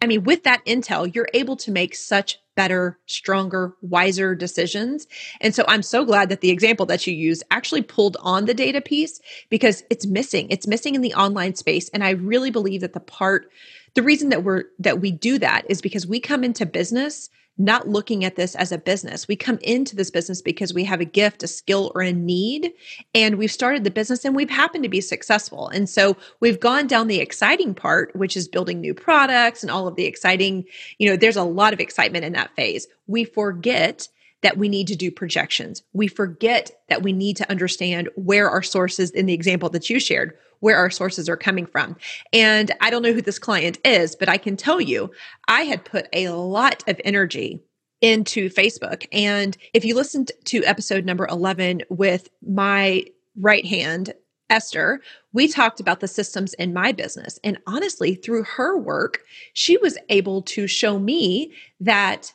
I 0.00 0.06
mean, 0.06 0.22
with 0.24 0.44
that 0.44 0.64
intel, 0.64 1.12
you're 1.12 1.28
able 1.34 1.56
to 1.56 1.72
make 1.72 1.96
such 1.96 2.38
better, 2.54 2.98
stronger, 3.06 3.74
wiser 3.82 4.34
decisions. 4.34 5.06
And 5.40 5.54
so 5.54 5.64
I'm 5.68 5.82
so 5.82 6.04
glad 6.04 6.28
that 6.28 6.40
the 6.40 6.50
example 6.50 6.86
that 6.86 7.06
you 7.06 7.14
use 7.14 7.42
actually 7.50 7.82
pulled 7.82 8.16
on 8.20 8.46
the 8.46 8.54
data 8.54 8.80
piece 8.80 9.20
because 9.48 9.84
it's 9.90 10.06
missing. 10.06 10.48
It's 10.50 10.66
missing 10.66 10.94
in 10.94 11.00
the 11.00 11.14
online 11.14 11.54
space. 11.54 11.88
And 11.90 12.02
I 12.02 12.10
really 12.10 12.50
believe 12.50 12.80
that 12.80 12.94
the 12.94 13.00
part, 13.00 13.50
the 13.94 14.02
reason 14.02 14.28
that 14.30 14.42
we're, 14.42 14.64
that 14.80 15.00
we 15.00 15.12
do 15.12 15.38
that 15.38 15.66
is 15.68 15.80
because 15.80 16.06
we 16.06 16.20
come 16.20 16.42
into 16.42 16.66
business 16.66 17.30
not 17.58 17.88
looking 17.88 18.24
at 18.24 18.36
this 18.36 18.54
as 18.54 18.70
a 18.70 18.78
business. 18.78 19.26
We 19.26 19.36
come 19.36 19.58
into 19.62 19.96
this 19.96 20.10
business 20.10 20.40
because 20.40 20.72
we 20.72 20.84
have 20.84 21.00
a 21.00 21.04
gift, 21.04 21.42
a 21.42 21.48
skill, 21.48 21.90
or 21.94 22.02
a 22.02 22.12
need, 22.12 22.72
and 23.14 23.36
we've 23.36 23.52
started 23.52 23.82
the 23.82 23.90
business 23.90 24.24
and 24.24 24.36
we've 24.36 24.48
happened 24.48 24.84
to 24.84 24.88
be 24.88 25.00
successful. 25.00 25.68
And 25.68 25.88
so 25.88 26.16
we've 26.40 26.60
gone 26.60 26.86
down 26.86 27.08
the 27.08 27.18
exciting 27.18 27.74
part, 27.74 28.14
which 28.14 28.36
is 28.36 28.46
building 28.46 28.80
new 28.80 28.94
products 28.94 29.62
and 29.62 29.70
all 29.70 29.88
of 29.88 29.96
the 29.96 30.04
exciting, 30.04 30.64
you 30.98 31.10
know, 31.10 31.16
there's 31.16 31.36
a 31.36 31.42
lot 31.42 31.72
of 31.72 31.80
excitement 31.80 32.24
in 32.24 32.32
that 32.34 32.54
phase. 32.54 32.86
We 33.06 33.24
forget 33.24 34.08
that 34.42 34.56
we 34.56 34.68
need 34.68 34.86
to 34.86 34.96
do 34.96 35.10
projections. 35.10 35.82
We 35.92 36.06
forget 36.06 36.70
that 36.88 37.02
we 37.02 37.12
need 37.12 37.36
to 37.38 37.50
understand 37.50 38.08
where 38.14 38.48
our 38.48 38.62
sources 38.62 39.10
in 39.10 39.26
the 39.26 39.34
example 39.34 39.68
that 39.70 39.90
you 39.90 39.98
shared, 39.98 40.38
where 40.60 40.76
our 40.76 40.90
sources 40.90 41.28
are 41.28 41.36
coming 41.36 41.66
from. 41.66 41.96
And 42.32 42.72
I 42.80 42.90
don't 42.90 43.02
know 43.02 43.12
who 43.12 43.22
this 43.22 43.38
client 43.38 43.78
is, 43.84 44.16
but 44.16 44.28
I 44.28 44.38
can 44.38 44.56
tell 44.56 44.80
you, 44.80 45.10
I 45.46 45.62
had 45.62 45.84
put 45.84 46.08
a 46.12 46.30
lot 46.30 46.82
of 46.88 47.00
energy 47.04 47.60
into 48.00 48.48
Facebook. 48.48 49.06
And 49.12 49.56
if 49.74 49.84
you 49.84 49.94
listened 49.94 50.32
to 50.44 50.64
episode 50.64 51.04
number 51.04 51.26
11 51.26 51.82
with 51.88 52.28
my 52.46 53.04
right 53.36 53.66
hand, 53.66 54.14
Esther, 54.50 55.00
we 55.32 55.48
talked 55.48 55.80
about 55.80 56.00
the 56.00 56.08
systems 56.08 56.54
in 56.54 56.72
my 56.72 56.92
business. 56.92 57.38
And 57.44 57.58
honestly, 57.66 58.14
through 58.14 58.44
her 58.44 58.78
work, 58.78 59.20
she 59.52 59.76
was 59.76 59.98
able 60.08 60.42
to 60.42 60.66
show 60.66 60.98
me 60.98 61.52
that 61.80 62.32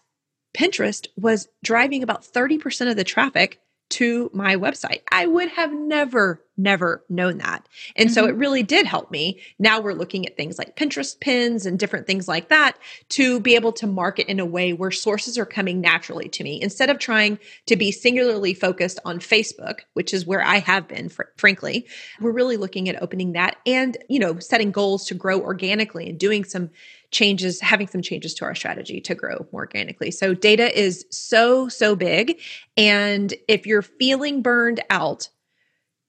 Pinterest 0.56 1.08
was 1.18 1.48
driving 1.64 2.04
about 2.04 2.24
30% 2.24 2.90
of 2.90 2.96
the 2.96 3.04
traffic 3.04 3.60
to 3.90 4.30
my 4.34 4.56
website. 4.56 5.02
I 5.12 5.26
would 5.26 5.50
have 5.50 5.74
never, 5.74 6.42
never 6.58 7.04
known 7.10 7.38
that. 7.40 7.68
And 7.96 8.10
mm-hmm. 8.10 8.14
so 8.14 8.26
it 8.26 8.36
really 8.36 8.64
did 8.64 8.86
help 8.86 9.12
me. 9.12 9.42
Now 9.60 9.80
we're 9.80 9.94
looking 9.94 10.26
at 10.26 10.38
things 10.38 10.58
like 10.58 10.76
Pinterest 10.76 11.20
pins 11.20 11.66
and 11.66 11.80
different 11.80 12.08
things 12.08 12.28
like 12.28 12.50
that 12.50 12.78
to 13.10 13.40
be 13.40 13.56
able 13.56 13.72
to 13.74 13.88
market 13.88 14.28
in 14.28 14.40
a 14.40 14.46
way 14.46 14.74
where 14.74 14.92
sources 14.92 15.38
are 15.38 15.46
coming 15.46 15.82
naturally 15.82 16.30
to 16.30 16.44
me 16.44 16.62
instead 16.62 16.90
of 16.90 17.00
trying 17.00 17.40
to 17.66 17.76
be 17.76 17.92
singularly 17.92 18.54
focused 18.54 19.00
on 19.06 19.20
Facebook, 19.20 19.82
which 19.94 20.14
is 20.14 20.26
where 20.26 20.44
I 20.44 20.60
have 20.60 20.88
been, 20.88 21.10
fr- 21.10 21.24
frankly. 21.38 21.88
We're 22.22 22.32
really 22.32 22.58
looking 22.58 22.90
at 22.90 23.02
opening 23.02 23.34
that 23.34 23.58
and, 23.66 23.98
you 24.10 24.20
know, 24.20 24.40
setting 24.40 24.72
goals 24.72 25.06
to 25.08 25.16
grow 25.16 25.40
organically 25.40 26.10
and 26.10 26.20
doing 26.20 26.44
some 26.44 26.70
changes, 27.12 27.62
having 27.62 27.88
some 27.88 28.02
changes 28.02 28.34
to 28.34 28.46
our 28.46 28.56
strategy 28.56 29.00
to 29.00 29.16
grow 29.16 29.46
more 29.52 29.62
organically. 29.62 30.12
So 30.12 30.34
data 30.34 30.78
is 30.78 31.06
so, 31.10 31.70
so 31.70 31.96
big. 31.96 32.40
And 32.76 33.34
if 33.48 33.66
you're 33.66 33.84
feeling 33.84 34.42
burned 34.42 34.82
out, 34.90 35.30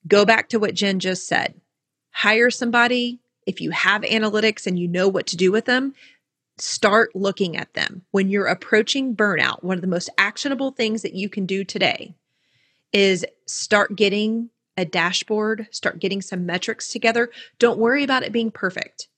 go 0.06 0.24
back 0.24 0.48
to 0.50 0.58
what 0.58 0.74
Jen 0.74 1.00
just 1.00 1.26
said. 1.26 1.54
Hire 2.10 2.50
somebody. 2.50 3.20
If 3.46 3.60
you 3.60 3.70
have 3.70 4.02
analytics 4.02 4.66
and 4.66 4.78
you 4.78 4.88
know 4.88 5.08
what 5.08 5.26
to 5.28 5.36
do 5.36 5.52
with 5.52 5.66
them, 5.66 5.94
start 6.58 7.14
looking 7.14 7.56
at 7.56 7.74
them. 7.74 8.02
When 8.10 8.30
you're 8.30 8.46
approaching 8.46 9.16
burnout, 9.16 9.62
one 9.62 9.76
of 9.76 9.82
the 9.82 9.86
most 9.86 10.10
actionable 10.16 10.70
things 10.70 11.02
that 11.02 11.14
you 11.14 11.28
can 11.28 11.46
do 11.46 11.64
today 11.64 12.14
is 12.92 13.26
start 13.46 13.96
getting 13.96 14.50
a 14.76 14.84
dashboard, 14.84 15.68
start 15.70 16.00
getting 16.00 16.22
some 16.22 16.46
metrics 16.46 16.88
together. 16.88 17.30
Don't 17.58 17.78
worry 17.78 18.04
about 18.04 18.22
it 18.22 18.32
being 18.32 18.50
perfect. 18.50 19.08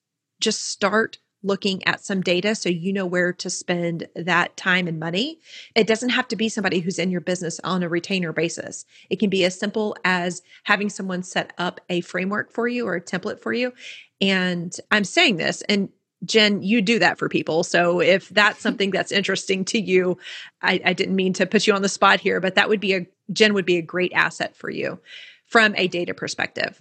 Just 0.41 0.67
start 0.67 1.19
looking 1.47 1.87
at 1.87 2.05
some 2.05 2.21
data 2.21 2.55
so 2.55 2.69
you 2.69 2.93
know 2.93 3.07
where 3.07 3.33
to 3.33 3.49
spend 3.49 4.07
that 4.17 4.57
time 4.57 4.89
and 4.89 4.99
money. 4.99 5.39
It 5.75 5.87
doesn't 5.87 6.11
have 6.11 6.29
to 6.29 6.37
be 6.37 6.49
somebody 6.49 6.81
who's 6.81 6.99
in 6.99 7.11
your 7.11 7.21
business 7.21 7.61
on 7.65 7.83
a 7.83 7.89
retainer 7.89 8.33
basis. 8.33 8.85
It 9.09 9.19
can 9.19 9.31
be 9.31 9.45
as 9.45 9.59
simple 9.59 9.97
as 10.05 10.43
having 10.65 10.91
someone 10.91 11.23
set 11.23 11.53
up 11.57 11.81
a 11.89 12.01
framework 12.03 12.53
for 12.53 12.67
you 12.69 12.87
or 12.87 12.97
a 12.97 13.01
template 13.01 13.41
for 13.41 13.53
you. 13.53 13.73
And 14.21 14.75
I'm 14.91 15.05
saying 15.05 15.37
this, 15.37 15.63
and 15.63 15.89
Jen, 16.25 16.63
you 16.63 16.83
do 16.83 16.99
that 16.99 17.19
for 17.19 17.29
people. 17.29 17.63
So 17.63 18.01
if 18.01 18.29
that's 18.31 18.61
something 18.63 18.91
that's 18.91 19.13
interesting 19.13 19.65
to 19.67 19.79
you, 19.79 20.19
I, 20.63 20.81
I 20.85 20.93
didn't 20.93 21.17
mean 21.17 21.33
to 21.35 21.47
put 21.47 21.67
you 21.67 21.75
on 21.75 21.83
the 21.83 21.89
spot 21.89 22.21
here, 22.21 22.41
but 22.41 22.57
that 22.57 22.69
would 22.69 22.81
be 22.81 22.95
a 22.95 23.07
Jen 23.33 23.55
would 23.55 23.67
be 23.67 23.77
a 23.77 23.83
great 23.83 24.13
asset 24.13 24.57
for 24.57 24.71
you 24.71 25.01
from 25.47 25.75
a 25.77 25.89
data 25.89 26.15
perspective. 26.15 26.81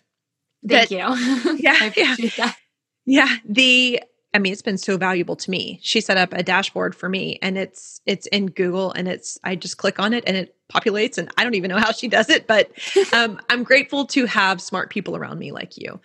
Thank 0.67 0.89
but, 0.89 0.91
you. 0.91 1.57
Yeah. 1.59 1.91
yeah. 1.95 2.15
That. 2.37 2.57
Yeah. 3.05 3.35
The 3.47 4.01
I 4.35 4.37
mean, 4.37 4.51
it's 4.51 4.61
been 4.61 4.77
so 4.77 4.97
valuable 4.97 5.37
to 5.37 5.49
me. 5.49 5.79
She 5.81 6.01
set 6.01 6.17
up 6.17 6.33
a 6.33 6.43
dashboard 6.43 6.93
for 6.93 7.07
me 7.07 7.39
and 7.41 7.57
it's 7.57 8.01
it's 8.05 8.27
in 8.27 8.47
Google 8.47 8.91
and 8.91 9.07
it's 9.07 9.39
I 9.45 9.55
just 9.55 9.77
click 9.77 9.97
on 9.97 10.11
it 10.13 10.25
and 10.27 10.35
it 10.35 10.53
populates 10.69 11.17
and 11.17 11.31
I 11.37 11.45
don't 11.45 11.55
even 11.55 11.69
know 11.69 11.77
how 11.77 11.93
she 11.93 12.09
does 12.09 12.29
it, 12.29 12.45
but 12.45 12.69
um, 13.13 13.39
I'm 13.49 13.63
grateful 13.63 14.05
to 14.07 14.25
have 14.25 14.61
smart 14.61 14.89
people 14.89 15.15
around 15.15 15.39
me 15.39 15.53
like 15.53 15.77
you. 15.77 16.01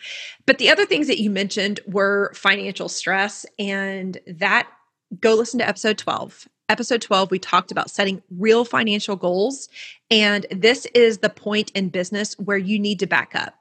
But 0.46 0.58
the 0.58 0.70
other 0.70 0.86
things 0.86 1.08
that 1.08 1.20
you 1.20 1.28
mentioned 1.28 1.80
were 1.88 2.30
financial 2.32 2.88
stress 2.88 3.44
and 3.58 4.16
that 4.28 4.68
go 5.20 5.34
listen 5.34 5.58
to 5.58 5.68
episode 5.68 5.98
12 5.98 6.48
episode 6.68 7.02
12, 7.02 7.32
we 7.32 7.38
talked 7.40 7.72
about 7.72 7.90
setting 7.90 8.22
real 8.30 8.64
financial 8.64 9.16
goals. 9.16 9.68
And 10.08 10.46
this 10.52 10.86
is 10.94 11.18
the 11.18 11.28
point 11.28 11.72
in 11.74 11.88
business 11.88 12.38
where 12.38 12.56
you 12.56 12.78
need 12.78 13.00
to 13.00 13.08
back 13.08 13.32
up 13.34 13.59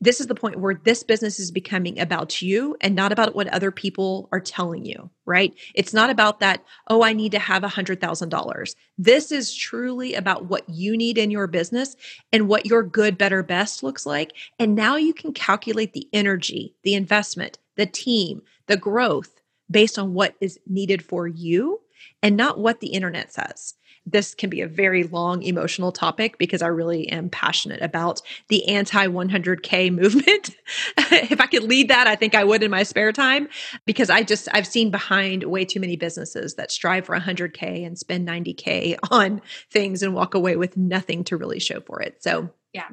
this 0.00 0.20
is 0.20 0.28
the 0.28 0.34
point 0.34 0.58
where 0.58 0.80
this 0.82 1.02
business 1.02 1.38
is 1.38 1.50
becoming 1.50 1.98
about 1.98 2.40
you 2.40 2.74
and 2.80 2.94
not 2.94 3.12
about 3.12 3.34
what 3.34 3.48
other 3.48 3.70
people 3.70 4.28
are 4.32 4.40
telling 4.40 4.84
you, 4.84 5.10
right? 5.26 5.54
It's 5.74 5.92
not 5.92 6.08
about 6.08 6.40
that, 6.40 6.64
oh, 6.88 7.02
I 7.02 7.12
need 7.12 7.32
to 7.32 7.38
have 7.38 7.64
a 7.64 7.68
$100,000. 7.68 8.74
This 8.96 9.30
is 9.30 9.54
truly 9.54 10.14
about 10.14 10.46
what 10.46 10.66
you 10.68 10.96
need 10.96 11.18
in 11.18 11.30
your 11.30 11.46
business 11.46 11.96
and 12.32 12.48
what 12.48 12.64
your 12.64 12.82
good, 12.82 13.18
better, 13.18 13.42
best 13.42 13.82
looks 13.82 14.06
like. 14.06 14.32
And 14.58 14.74
now 14.74 14.96
you 14.96 15.12
can 15.12 15.34
calculate 15.34 15.92
the 15.92 16.08
energy, 16.12 16.74
the 16.82 16.94
investment, 16.94 17.58
the 17.76 17.86
team, 17.86 18.40
the 18.68 18.78
growth 18.78 19.42
based 19.70 19.98
on 19.98 20.14
what 20.14 20.34
is 20.40 20.58
needed 20.66 21.04
for 21.04 21.28
you 21.28 21.80
and 22.22 22.36
not 22.36 22.58
what 22.58 22.80
the 22.80 22.88
internet 22.88 23.32
says 23.32 23.74
this 24.06 24.34
can 24.34 24.50
be 24.50 24.60
a 24.60 24.66
very 24.66 25.04
long 25.04 25.42
emotional 25.42 25.92
topic 25.92 26.38
because 26.38 26.62
I 26.62 26.68
really 26.68 27.08
am 27.08 27.28
passionate 27.28 27.82
about 27.82 28.22
the 28.48 28.68
anti 28.68 29.06
100K 29.06 29.92
movement. 29.94 30.50
if 30.96 31.40
I 31.40 31.46
could 31.46 31.64
lead 31.64 31.88
that, 31.88 32.06
I 32.06 32.16
think 32.16 32.34
I 32.34 32.44
would 32.44 32.62
in 32.62 32.70
my 32.70 32.82
spare 32.82 33.12
time 33.12 33.48
because 33.86 34.10
I 34.10 34.22
just, 34.22 34.48
I've 34.52 34.66
seen 34.66 34.90
behind 34.90 35.44
way 35.44 35.64
too 35.64 35.80
many 35.80 35.96
businesses 35.96 36.54
that 36.54 36.70
strive 36.70 37.06
for 37.06 37.18
100K 37.18 37.86
and 37.86 37.98
spend 37.98 38.26
90K 38.26 38.98
on 39.10 39.42
things 39.70 40.02
and 40.02 40.14
walk 40.14 40.34
away 40.34 40.56
with 40.56 40.76
nothing 40.76 41.24
to 41.24 41.36
really 41.36 41.60
show 41.60 41.80
for 41.80 42.00
it. 42.00 42.22
So, 42.22 42.50
yeah. 42.72 42.88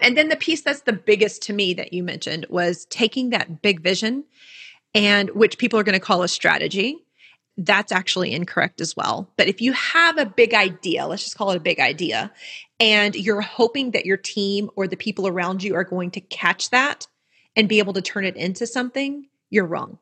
And 0.00 0.16
then 0.16 0.28
the 0.28 0.36
piece 0.36 0.62
that's 0.62 0.82
the 0.82 0.92
biggest 0.92 1.42
to 1.42 1.52
me 1.52 1.74
that 1.74 1.92
you 1.92 2.02
mentioned 2.04 2.46
was 2.48 2.86
taking 2.86 3.30
that 3.30 3.60
big 3.60 3.80
vision 3.80 4.24
and 4.94 5.30
which 5.30 5.58
people 5.58 5.78
are 5.78 5.84
going 5.84 5.98
to 5.98 6.00
call 6.00 6.22
a 6.22 6.28
strategy 6.28 7.05
that's 7.56 7.92
actually 7.92 8.32
incorrect 8.32 8.80
as 8.80 8.96
well. 8.96 9.30
But 9.36 9.48
if 9.48 9.60
you 9.60 9.72
have 9.72 10.18
a 10.18 10.26
big 10.26 10.54
idea, 10.54 11.06
let's 11.06 11.24
just 11.24 11.38
call 11.38 11.50
it 11.52 11.56
a 11.56 11.60
big 11.60 11.80
idea, 11.80 12.32
and 12.78 13.14
you're 13.14 13.40
hoping 13.40 13.92
that 13.92 14.06
your 14.06 14.18
team 14.18 14.70
or 14.76 14.86
the 14.86 14.96
people 14.96 15.26
around 15.26 15.62
you 15.62 15.74
are 15.74 15.84
going 15.84 16.10
to 16.12 16.20
catch 16.20 16.70
that 16.70 17.06
and 17.54 17.68
be 17.68 17.78
able 17.78 17.94
to 17.94 18.02
turn 18.02 18.24
it 18.24 18.36
into 18.36 18.66
something, 18.66 19.26
you're 19.48 19.66
wrong. 19.66 19.98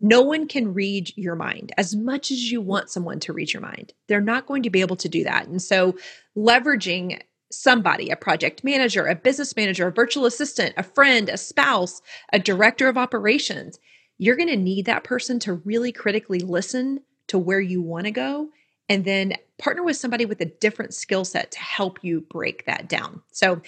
No 0.00 0.22
one 0.22 0.48
can 0.48 0.74
read 0.74 1.12
your 1.16 1.36
mind 1.36 1.72
as 1.78 1.94
much 1.94 2.30
as 2.32 2.50
you 2.50 2.60
want 2.60 2.90
someone 2.90 3.20
to 3.20 3.32
read 3.32 3.52
your 3.52 3.62
mind. 3.62 3.92
They're 4.08 4.20
not 4.20 4.46
going 4.46 4.64
to 4.64 4.70
be 4.70 4.80
able 4.80 4.96
to 4.96 5.08
do 5.08 5.22
that. 5.24 5.46
And 5.46 5.62
so, 5.62 5.96
leveraging 6.36 7.20
somebody, 7.52 8.10
a 8.10 8.16
project 8.16 8.64
manager, 8.64 9.06
a 9.06 9.14
business 9.14 9.54
manager, 9.54 9.86
a 9.86 9.92
virtual 9.92 10.26
assistant, 10.26 10.74
a 10.76 10.82
friend, 10.82 11.28
a 11.28 11.36
spouse, 11.36 12.00
a 12.32 12.38
director 12.38 12.88
of 12.88 12.96
operations, 12.98 13.78
you're 14.22 14.36
going 14.36 14.48
to 14.48 14.56
need 14.56 14.86
that 14.86 15.02
person 15.02 15.40
to 15.40 15.54
really 15.54 15.90
critically 15.90 16.38
listen 16.38 17.00
to 17.26 17.36
where 17.36 17.60
you 17.60 17.82
want 17.82 18.04
to 18.04 18.12
go 18.12 18.50
and 18.88 19.04
then 19.04 19.32
partner 19.58 19.82
with 19.82 19.96
somebody 19.96 20.26
with 20.26 20.40
a 20.40 20.44
different 20.44 20.94
skill 20.94 21.24
set 21.24 21.50
to 21.50 21.58
help 21.58 21.98
you 22.04 22.20
break 22.20 22.64
that 22.66 22.88
down. 22.88 23.22
So, 23.32 23.62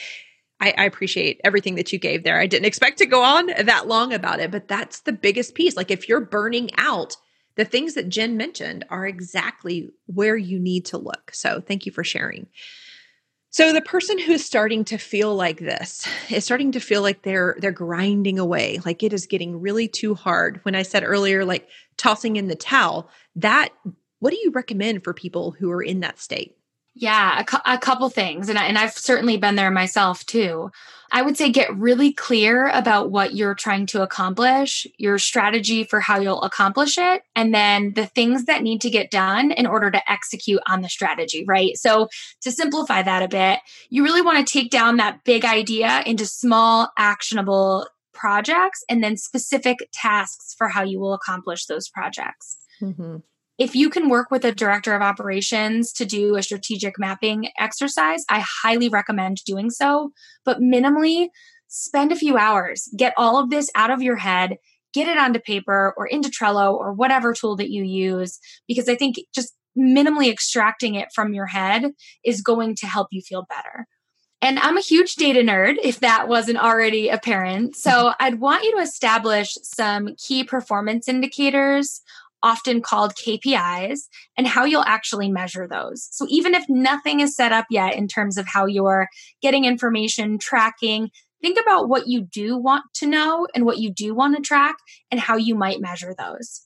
I, 0.61 0.73
I, 0.79 0.85
appreciate 0.85 1.41
everything 1.43 1.75
that 1.75 1.93
you 1.93 1.99
gave 1.99 2.23
there. 2.23 2.39
I 2.39 2.47
didn't 2.47 2.67
expect 2.67 2.99
to 2.99 3.07
go 3.07 3.25
on 3.25 3.49
that 3.65 3.89
long 3.89 4.13
about 4.13 4.39
it, 4.39 4.53
but 4.53 4.69
that's 4.69 5.01
the 5.01 5.13
biggest 5.13 5.57
piece. 5.57 5.77
Like, 5.77 5.91
if 5.91 6.09
you're 6.09 6.21
burning 6.21 6.71
out, 6.79 7.17
the 7.57 7.65
things 7.65 7.95
that 7.95 8.09
Jen 8.09 8.37
mentioned 8.37 8.85
are 8.89 9.05
exactly 9.05 9.91
where 10.07 10.37
you 10.37 10.61
need 10.61 10.87
to 10.87 10.99
look. 10.99 11.33
So, 11.35 11.61
thank 11.61 11.85
you 11.85 11.91
for 11.91 12.05
sharing. 12.05 12.47
So 13.55 13.73
the 13.73 13.81
person 13.81 14.19
who's 14.19 14.45
starting 14.45 14.85
to 14.87 14.99
feel 14.99 15.33
like 15.37 15.61
this 15.61 16.09
is 16.29 16.45
starting 16.45 16.73
to 16.73 16.81
feel 16.81 17.03
like 17.03 17.23
they're 17.23 17.55
they're 17.61 17.71
grinding 17.71 18.37
away, 18.37 18.81
like 18.85 19.05
it 19.05 19.13
is 19.13 19.27
getting 19.27 19.61
really 19.61 19.87
too 19.87 20.17
hard. 20.17 20.59
When 20.65 20.75
I 20.75 20.83
said 20.83 21.05
earlier 21.05 21.45
like 21.45 21.69
tossing 21.97 22.35
in 22.35 22.49
the 22.49 22.57
towel, 22.57 23.09
that 23.37 23.69
what 24.19 24.33
do 24.33 24.41
you 24.43 24.51
recommend 24.51 25.05
for 25.05 25.15
people 25.15 25.53
who 25.53 25.71
are 25.71 25.85
in 25.85 26.01
that 26.01 26.19
state? 26.19 26.57
Yeah, 26.95 27.41
a, 27.41 27.45
cu- 27.45 27.59
a 27.67 27.77
couple 27.77 28.09
things. 28.09 28.49
And, 28.49 28.59
I, 28.59 28.67
and 28.67 28.79
I've 28.79 28.93
certainly 28.93 29.37
been 29.37 29.57
there 29.57 29.71
myself 29.71 30.25
too. 30.27 30.71
I 31.11 31.23
would 31.23 31.37
say 31.37 31.51
get 31.51 31.75
really 31.77 32.13
clear 32.13 32.69
about 32.69 33.11
what 33.11 33.35
you're 33.35 33.55
trying 33.55 33.87
to 33.87 34.03
accomplish, 34.03 34.87
your 34.97 35.19
strategy 35.19 35.85
for 35.85 36.01
how 36.01 36.19
you'll 36.19 36.43
accomplish 36.43 36.99
it, 36.99 37.23
and 37.37 37.55
then 37.55 37.93
the 37.95 38.07
things 38.07 38.47
that 38.47 38.63
need 38.63 38.81
to 38.81 38.91
get 38.91 39.11
done 39.11 39.53
in 39.53 39.67
order 39.67 39.91
to 39.91 40.11
execute 40.11 40.61
on 40.67 40.83
the 40.83 40.89
strategy, 40.89 41.45
right? 41.47 41.77
So, 41.77 42.09
to 42.43 42.51
simplify 42.51 43.03
that 43.03 43.23
a 43.23 43.29
bit, 43.29 43.61
you 43.91 44.03
really 44.03 44.23
want 44.23 44.45
to 44.45 44.53
take 44.53 44.71
down 44.71 44.97
that 44.97 45.23
big 45.25 45.45
idea 45.45 46.03
into 46.05 46.27
small, 46.27 46.91
actionable 46.99 47.87
projects 48.13 48.85
and 48.89 49.03
then 49.03 49.17
specific 49.17 49.89
tasks 49.93 50.55
for 50.57 50.69
how 50.69 50.83
you 50.83 50.99
will 50.99 51.15
accomplish 51.15 51.67
those 51.67 51.89
projects. 51.89 52.57
Mm-hmm 52.81 53.19
if 53.59 53.75
you 53.75 53.89
can 53.89 54.09
work 54.09 54.31
with 54.31 54.45
a 54.45 54.53
director 54.53 54.95
of 54.95 55.03
operations 55.03 55.93
to 55.93 56.05
do 56.05 56.37
a 56.37 56.43
strategic 56.43 56.99
mapping 56.99 57.49
exercise, 57.59 58.25
I 58.29 58.45
highly 58.45 58.89
recommend 58.89 59.39
doing 59.45 59.71
so. 59.71 60.13
But 60.45 60.61
minimally, 60.61 61.29
spend 61.69 62.11
a 62.13 62.17
few 62.17 62.37
hours, 62.37 62.89
get 62.97 63.15
all 63.17 63.39
of 63.39 63.51
this 63.51 63.71
out 63.75 63.91
of 63.91 64.03
your 64.03 64.17
head, 64.17 64.57
get 64.93 65.09
it 65.09 65.19
onto 65.19 65.41
paper 65.41 65.95
or 65.97 66.07
into 66.07 66.31
Trello 66.31 66.75
or 66.75 66.93
whatever 66.93 67.33
tool 67.33 67.57
that 67.57 67.71
you 67.71 67.85
use, 67.85 68.39
because 68.67 68.89
I 68.89 68.97
think 68.97 69.17
just 69.35 69.55
minimally 69.79 70.31
extracting 70.31 70.95
it 70.95 71.09
from 71.15 71.35
your 71.35 71.47
head 71.47 71.93
is 72.25 72.41
going 72.43 72.77
to 72.77 72.87
help 72.87 73.09
you 73.11 73.23
feel 73.23 73.45
better. 73.49 73.87
And 74.41 74.59
I'm 74.59 74.77
a 74.77 74.83
huge 74.83 75.15
data 75.15 75.41
nerd, 75.41 75.77
if 75.83 76.01
that 76.01 76.29
wasn't 76.29 76.59
already 76.59 77.09
apparent. 77.09 77.77
So 77.77 78.13
I'd 78.21 78.41
want 78.41 78.65
you 78.65 78.77
to 78.77 78.83
establish 78.83 79.57
some 79.63 80.15
key 80.17 80.45
performance 80.45 81.09
indicators 81.09 82.03
often 82.45 82.83
called 82.83 83.15
KPIs, 83.15 84.01
and 84.37 84.47
how 84.47 84.65
you'll 84.65 84.85
actually 84.85 85.31
measure 85.31 85.67
those. 85.67 86.09
So 86.13 86.27
even 86.29 86.55
if 86.55 86.65
nothing 86.69 87.21
is 87.21 87.35
set 87.35 87.53
up 87.53 87.65
yet 87.71 87.97
in 87.97 88.07
terms 88.07 88.37
of 88.37 88.47
how 88.47 88.67
you're 88.67 89.09
getting 89.41 89.65
information, 89.65 90.39
tracking, 90.39 91.09
think 91.41 91.59
about 91.59 91.89
what 91.89 92.07
you 92.07 92.21
do 92.23 92.57
want 92.57 92.85
to 92.95 93.07
know 93.07 93.49
and 93.55 93.65
what 93.65 93.79
you 93.79 93.91
do 93.91 94.15
want 94.15 94.37
to 94.37 94.43
track 94.43 94.77
and 95.11 95.19
how 95.19 95.37
you 95.37 95.55
might 95.55 95.81
measure 95.81 96.15
those. 96.17 96.61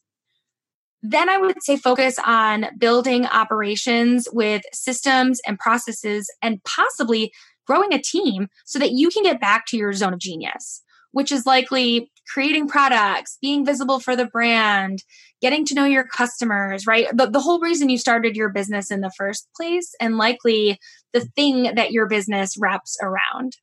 Then 1.01 1.31
I 1.31 1.39
would 1.39 1.63
say 1.63 1.77
focus 1.77 2.19
on 2.27 2.67
building 2.77 3.25
operations 3.25 4.27
with 4.33 4.63
systems 4.73 5.41
and 5.47 5.57
processes 5.59 6.29
and 6.43 6.63
possibly 6.65 7.33
growing 7.69 7.95
a 7.95 8.03
team 8.03 8.49
so 8.65 8.81
that 8.81 8.91
you 8.91 9.11
can 9.11 9.23
get 9.23 9.41
back 9.41 9.67
to 9.67 9.77
your 9.77 9.93
zone 9.93 10.13
of 10.13 10.19
genius 10.19 10.83
which 11.13 11.33
is 11.33 11.47
likely 11.47 12.11
creating 12.33 12.69
products, 12.69 13.39
being 13.41 13.65
visible 13.65 14.01
for 14.01 14.15
the 14.15 14.27
brand, 14.27 15.03
getting 15.41 15.65
to 15.67 15.75
know 15.75 15.85
your 15.85 16.05
customers, 16.05 16.87
right? 16.87 17.07
The, 17.15 17.27
the 17.27 17.41
whole 17.41 17.61
reason 17.61 17.89
you 17.89 17.99
started 17.99 18.37
your 18.37 18.49
business 18.49 18.91
in 18.91 19.01
the 19.01 19.13
first 19.17 19.49
place, 19.57 19.95
and 20.01 20.17
likely 20.17 20.79
the 21.13 21.21
thing 21.21 21.75
that 21.75 21.93
your 21.93 22.07
business 22.07 22.57
wraps 22.59 22.97
around. 23.03 23.57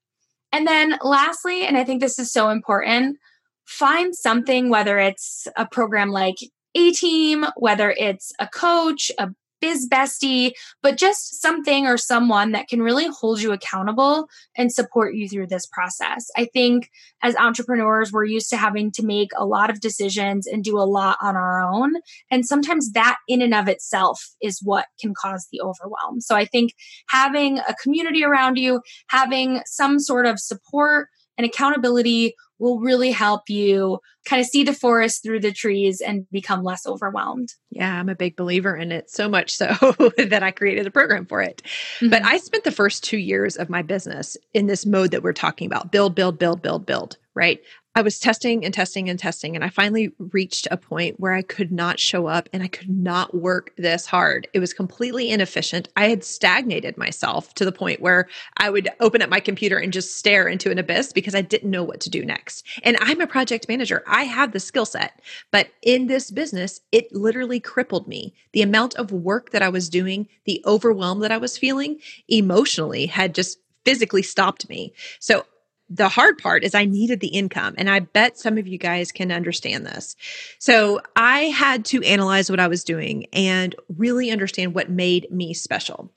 And 0.51 0.65
then 0.65 0.97
lastly, 1.01 1.65
and 1.65 1.77
I 1.77 1.83
think 1.83 2.01
this 2.01 2.17
is 2.17 2.31
so 2.31 2.49
important, 2.49 3.17
find 3.65 4.15
something, 4.15 4.69
whether 4.69 4.97
it's 4.97 5.47
a 5.57 5.67
program 5.67 6.11
like 6.11 6.38
A 6.75 6.91
Team, 6.91 7.45
whether 7.57 7.93
it's 7.97 8.31
a 8.39 8.47
coach, 8.47 9.11
a 9.19 9.29
biz 9.65 9.88
bestie, 9.89 10.51
but 10.84 10.95
just 10.95 11.41
something 11.41 11.88
or 11.88 11.97
someone 11.97 12.51
that 12.51 12.67
can 12.67 12.84
really 12.84 13.08
hold 13.08 13.41
you 13.41 13.51
accountable 13.51 14.28
and 14.56 14.71
support 14.71 15.15
you 15.15 15.28
through 15.28 15.47
this 15.47 15.65
process. 15.65 16.30
I 16.38 16.45
think 16.45 16.91
as 17.23 17.36
entrepreneurs, 17.36 18.12
we're 18.12 18.25
used 18.25 18.51
to 18.51 18.58
having 18.58 18.91
to 18.91 19.04
make 19.04 19.30
a 19.36 19.45
lot 19.45 19.71
of 19.71 19.82
decisions 19.82 20.45
and 20.45 20.63
do 20.63 20.78
a 20.78 20.86
lot 20.86 21.17
on 21.19 21.36
our 21.36 21.62
own. 21.62 21.93
And 22.30 22.45
sometimes 22.45 22.91
that 22.91 23.17
in 23.28 23.41
and 23.41 23.56
of 23.56 23.67
itself 23.67 24.36
is 24.39 24.60
what 24.62 24.86
can 25.01 25.15
cause 25.15 25.47
the 25.51 25.62
overwhelm. 25.62 26.21
So 26.21 26.36
I 26.36 26.45
think 26.45 26.75
having 27.10 27.58
a 27.58 27.73
community 27.82 28.23
around 28.23 28.58
you, 28.58 28.82
having 29.08 29.62
some 29.65 29.99
sort 29.99 30.28
of 30.28 30.39
support 30.39 31.10
and 31.38 31.45
accountability 31.45 32.36
will 32.60 32.80
really 32.80 33.12
help 33.12 33.50
you 33.50 34.00
kind 34.26 34.39
of 34.39 34.48
see 34.48 34.63
the 34.63 34.74
forest 34.74 35.24
through 35.24 35.39
the 35.39 35.52
trees 35.52 36.02
and 36.02 36.26
become 36.32 36.63
less 36.63 36.86
overwhelmed. 36.88 37.50
Yeah, 37.69 38.00
I'm 38.00 38.10
a 38.10 38.15
big 38.15 38.36
believer 38.36 38.76
in 38.76 38.91
it, 38.91 39.10
so 39.10 39.28
much 39.28 39.52
so 39.52 39.67
that 40.17 40.41
I 40.41 40.52
created 40.52 40.88
a 40.88 40.91
program 40.91 41.26
for 41.26 41.41
it. 41.41 41.62
Mm-hmm. 41.98 42.10
But 42.10 42.24
I 42.24 42.38
spent 42.38 42.63
the 42.63 42.71
first 42.71 43.04
two 43.04 43.17
years 43.17 43.58
of 43.58 43.69
my 43.69 43.82
business 43.82 44.38
in 44.54 44.67
this 44.67 44.86
mode 44.86 45.12
that 45.12 45.24
we're 45.24 45.34
talking 45.34 45.67
about 45.67 45.91
build, 45.91 46.15
build, 46.15 46.39
build, 46.39 46.62
build, 46.62 46.86
build, 46.86 47.17
right? 47.36 47.60
I 47.97 48.01
was 48.01 48.19
testing 48.19 48.65
and 48.65 48.73
testing 48.73 49.10
and 49.10 49.17
testing. 49.17 49.55
And 49.55 49.63
I 49.63 49.69
finally 49.69 50.12
reached 50.19 50.67
a 50.69 50.75
point 50.75 51.17
where 51.17 51.31
I 51.31 51.41
could 51.41 51.71
not 51.71 51.97
show 51.97 52.27
up 52.27 52.49
and 52.51 52.62
I 52.62 52.67
could 52.67 52.89
not 52.89 53.34
work 53.34 53.71
this 53.77 54.05
hard. 54.05 54.49
It 54.53 54.60
was 54.60 54.73
completely 54.73 55.29
inefficient. 55.29 55.88
I 55.95 56.10
had 56.10 56.25
stagnated 56.25 56.97
myself 56.97 57.53
to 57.53 57.63
the 57.63 57.71
point 57.71 58.01
where 58.01 58.27
I 58.58 58.69
would 58.69 58.89
open 58.99 59.21
up 59.21 59.29
my 59.29 59.39
computer 59.39 59.77
and 59.77 59.93
just 59.93 60.17
stare 60.17 60.45
into 60.49 60.71
an 60.71 60.77
abyss 60.77 61.13
because 61.13 61.34
I 61.34 61.41
didn't 61.41 61.71
know 61.71 61.86
what 61.86 62.01
to 62.01 62.10
do 62.10 62.25
next. 62.25 62.65
And 62.84 62.97
I'm 62.99 63.21
a 63.21 63.27
project 63.27 63.69
manager, 63.69 64.03
I 64.05 64.23
have 64.23 64.51
the 64.51 64.60
skill 64.60 64.86
set. 64.86 65.21
But 65.49 65.69
in 65.81 66.08
this 66.08 66.31
business, 66.31 66.81
it 66.91 67.15
literally 67.15 67.62
crippled 67.62 68.10
me. 68.10 68.34
The 68.51 68.62
amount 68.62 68.95
of 68.95 69.13
work 69.13 69.51
that 69.51 69.62
I 69.62 69.69
was 69.69 69.88
doing, 69.88 70.27
the 70.43 70.62
overwhelm 70.65 71.19
that 71.21 71.31
I 71.31 71.38
was 71.38 71.58
feeling 71.58 71.99
emotionally 72.27 73.05
had 73.05 73.34
just 73.34 73.60
physically 73.86 74.23
stopped 74.23 74.67
me. 74.67 74.93
So 75.19 75.45
the 75.89 76.10
hard 76.10 76.38
part 76.38 76.63
is 76.63 76.74
I 76.74 76.86
needed 76.86 77.19
the 77.19 77.28
income. 77.28 77.76
And 77.78 77.89
I 77.89 78.00
bet 78.00 78.38
some 78.38 78.58
of 78.58 78.67
you 78.67 78.78
guys 78.78 79.12
can 79.12 79.32
understand 79.32 79.86
this. 79.86 80.15
So 80.60 81.02
I 81.15 81.41
had 81.41 81.86
to 81.86 82.02
analyze 82.04 82.50
what 82.50 82.60
I 82.60 82.67
was 82.67 82.84
doing 82.84 83.28
and 83.34 83.76
really 83.98 84.32
understand 84.32 84.74
what 84.74 84.89
made 84.89 85.28
me 85.32 85.54
special. 85.54 86.12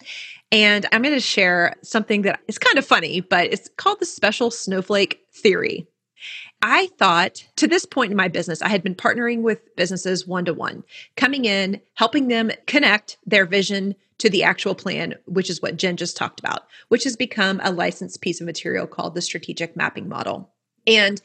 And 0.51 0.87
I'm 0.93 1.03
going 1.03 1.15
to 1.15 1.21
share 1.21 1.77
something 1.83 2.23
that 2.23 2.41
is 2.49 2.59
kind 2.59 2.79
of 2.79 2.87
funny, 2.87 3.21
but 3.21 3.53
it's 3.53 3.69
called 3.77 4.01
the 4.01 4.07
special 4.07 4.51
snowflake 4.51 5.21
theory. 5.35 5.87
I 6.63 6.89
thought 6.99 7.45
to 7.57 7.69
this 7.69 7.85
point 7.85 8.11
in 8.11 8.17
my 8.17 8.29
business, 8.29 8.63
I 8.63 8.69
had 8.69 8.83
been 8.83 8.95
partnering 8.95 9.43
with 9.43 9.61
businesses 9.77 10.27
one 10.27 10.45
to 10.47 10.55
one, 10.55 10.83
coming 11.17 11.45
in, 11.45 11.81
helping 11.95 12.29
them 12.29 12.51
connect 12.67 13.19
their 13.27 13.47
vision 13.47 13.95
to 14.19 14.29
the 14.29 14.43
actual 14.43 14.75
plan, 14.75 15.15
which 15.27 15.49
is 15.49 15.63
what 15.63 15.77
Jen 15.77 15.97
just 15.97 16.17
talked 16.17 16.41
about, 16.41 16.67
which 16.89 17.05
has 17.05 17.17
become 17.17 17.61
a 17.63 17.73
licensed 17.73 18.21
piece 18.21 18.41
of 18.41 18.47
material 18.47 18.87
called 18.87 19.15
the 19.15 19.23
strategic 19.23 19.77
mapping 19.77 20.09
model. 20.09 20.51
And 20.87 21.21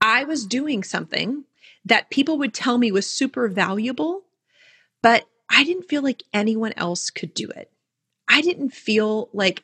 I 0.00 0.24
was 0.24 0.46
doing 0.46 0.82
something 0.82 1.44
that 1.84 2.10
people 2.10 2.38
would 2.38 2.54
tell 2.54 2.78
me 2.78 2.92
was 2.92 3.08
super 3.08 3.48
valuable, 3.48 4.22
but 5.02 5.24
I 5.48 5.64
didn't 5.64 5.88
feel 5.88 6.02
like 6.02 6.22
anyone 6.32 6.72
else 6.76 7.10
could 7.10 7.34
do 7.34 7.48
it. 7.48 7.70
I 8.28 8.40
didn't 8.40 8.70
feel 8.70 9.28
like 9.32 9.62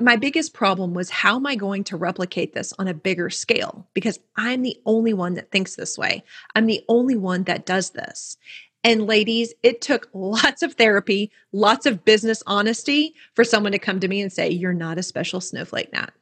my, 0.00 0.16
biggest 0.16 0.52
problem 0.52 0.94
was 0.94 1.10
how 1.10 1.36
am 1.36 1.46
I 1.46 1.54
going 1.54 1.84
to 1.84 1.96
replicate 1.96 2.52
this 2.52 2.72
on 2.78 2.88
a 2.88 2.94
bigger 2.94 3.30
scale? 3.30 3.86
Because 3.94 4.18
I'm 4.36 4.62
the 4.62 4.80
only 4.84 5.14
one 5.14 5.34
that 5.34 5.50
thinks 5.50 5.76
this 5.76 5.96
way. 5.96 6.24
I'm 6.54 6.66
the 6.66 6.84
only 6.88 7.16
one 7.16 7.44
that 7.44 7.66
does 7.66 7.90
this. 7.90 8.36
And 8.86 9.08
ladies, 9.08 9.52
it 9.64 9.80
took 9.80 10.08
lots 10.14 10.62
of 10.62 10.74
therapy, 10.74 11.32
lots 11.50 11.86
of 11.86 12.04
business 12.04 12.40
honesty 12.46 13.16
for 13.34 13.42
someone 13.42 13.72
to 13.72 13.80
come 13.80 13.98
to 13.98 14.06
me 14.06 14.20
and 14.20 14.32
say, 14.32 14.48
You're 14.48 14.72
not 14.72 14.96
a 14.96 15.02
special 15.02 15.40
snowflake, 15.40 15.92
Nat. 15.92 16.12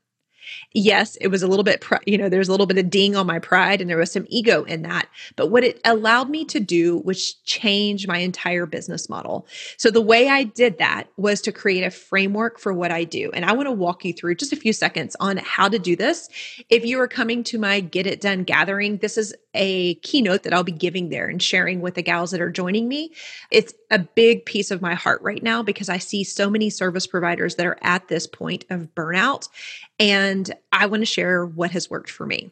Yes, 0.73 1.17
it 1.17 1.29
was 1.29 1.43
a 1.43 1.47
little 1.47 1.65
bit, 1.65 1.85
you 2.07 2.19
know, 2.19 2.29
there's 2.29 2.49
a 2.49 2.51
little 2.51 2.67
bit 2.67 2.79
of 2.79 2.91
ding 2.91 3.17
on 3.17 3.27
my 3.27 3.39
pride 3.39 3.81
and 3.81 3.89
there 3.89 3.97
was 3.97 4.13
some 4.13 4.27
ego 4.29 4.65
in 4.65 4.83
that. 4.83 5.09
But 5.37 5.49
what 5.49 5.65
it 5.65 5.81
allowed 5.85 6.31
me 6.31 6.45
to 6.47 6.61
do 6.61 6.99
was 6.99 7.35
change 7.45 8.07
my 8.07 8.19
entire 8.19 8.67
business 8.67 9.09
model. 9.09 9.47
So 9.77 9.91
the 9.91 10.01
way 10.01 10.29
I 10.29 10.45
did 10.45 10.79
that 10.79 11.09
was 11.17 11.41
to 11.43 11.53
create 11.53 11.85
a 11.85 11.91
framework 11.91 12.59
for 12.59 12.73
what 12.73 12.91
I 12.91 13.05
do. 13.05 13.31
And 13.33 13.45
I 13.45 13.53
want 13.53 13.67
to 13.67 13.73
walk 13.73 14.05
you 14.05 14.13
through 14.13 14.35
just 14.37 14.53
a 14.53 14.57
few 14.57 14.73
seconds 14.73 15.17
on 15.21 15.37
how 15.39 15.69
to 15.69 15.79
do 15.79 15.97
this. 15.97 16.29
If 16.69 16.85
you 16.85 17.01
are 17.01 17.09
coming 17.09 17.45
to 17.45 17.59
my 17.59 17.81
Get 17.81 18.07
It 18.07 18.21
Done 18.21 18.45
gathering, 18.45 18.99
this 18.99 19.17
is 19.17 19.35
a 19.55 19.95
keynote 19.97 20.43
that 20.43 20.53
I'll 20.53 20.65
be 20.65 20.73
giving 20.73 21.09
there 21.09 21.29
and 21.29 21.41
sharing 21.41 21.81
with 21.81 21.95
the 21.95 22.03
gals 22.03 22.33
that 22.33 22.41
are 22.41 22.51
joining 22.51 22.89
me. 22.89 23.13
It's 23.51 23.73
a 23.91 23.99
big 24.01 24.45
piece 24.45 24.71
of 24.71 24.83
my 24.83 24.95
heart 24.95 25.23
right 25.23 25.43
now 25.43 25.63
because 25.63 25.89
I 25.89 25.99
see 25.99 26.25
so 26.25 26.51
many 26.51 26.71
service 26.71 27.07
providers 27.07 27.55
that 27.55 27.67
are 27.67 27.79
at 27.83 28.09
this 28.09 28.27
point 28.27 28.65
of 28.71 28.93
burnout. 28.95 29.49
And 29.99 30.53
I 30.73 30.87
want 30.87 31.03
to 31.03 31.07
share 31.07 31.47
what 31.47 31.71
has 31.71 31.89
worked 31.91 32.11
for 32.11 32.27
me. 32.27 32.51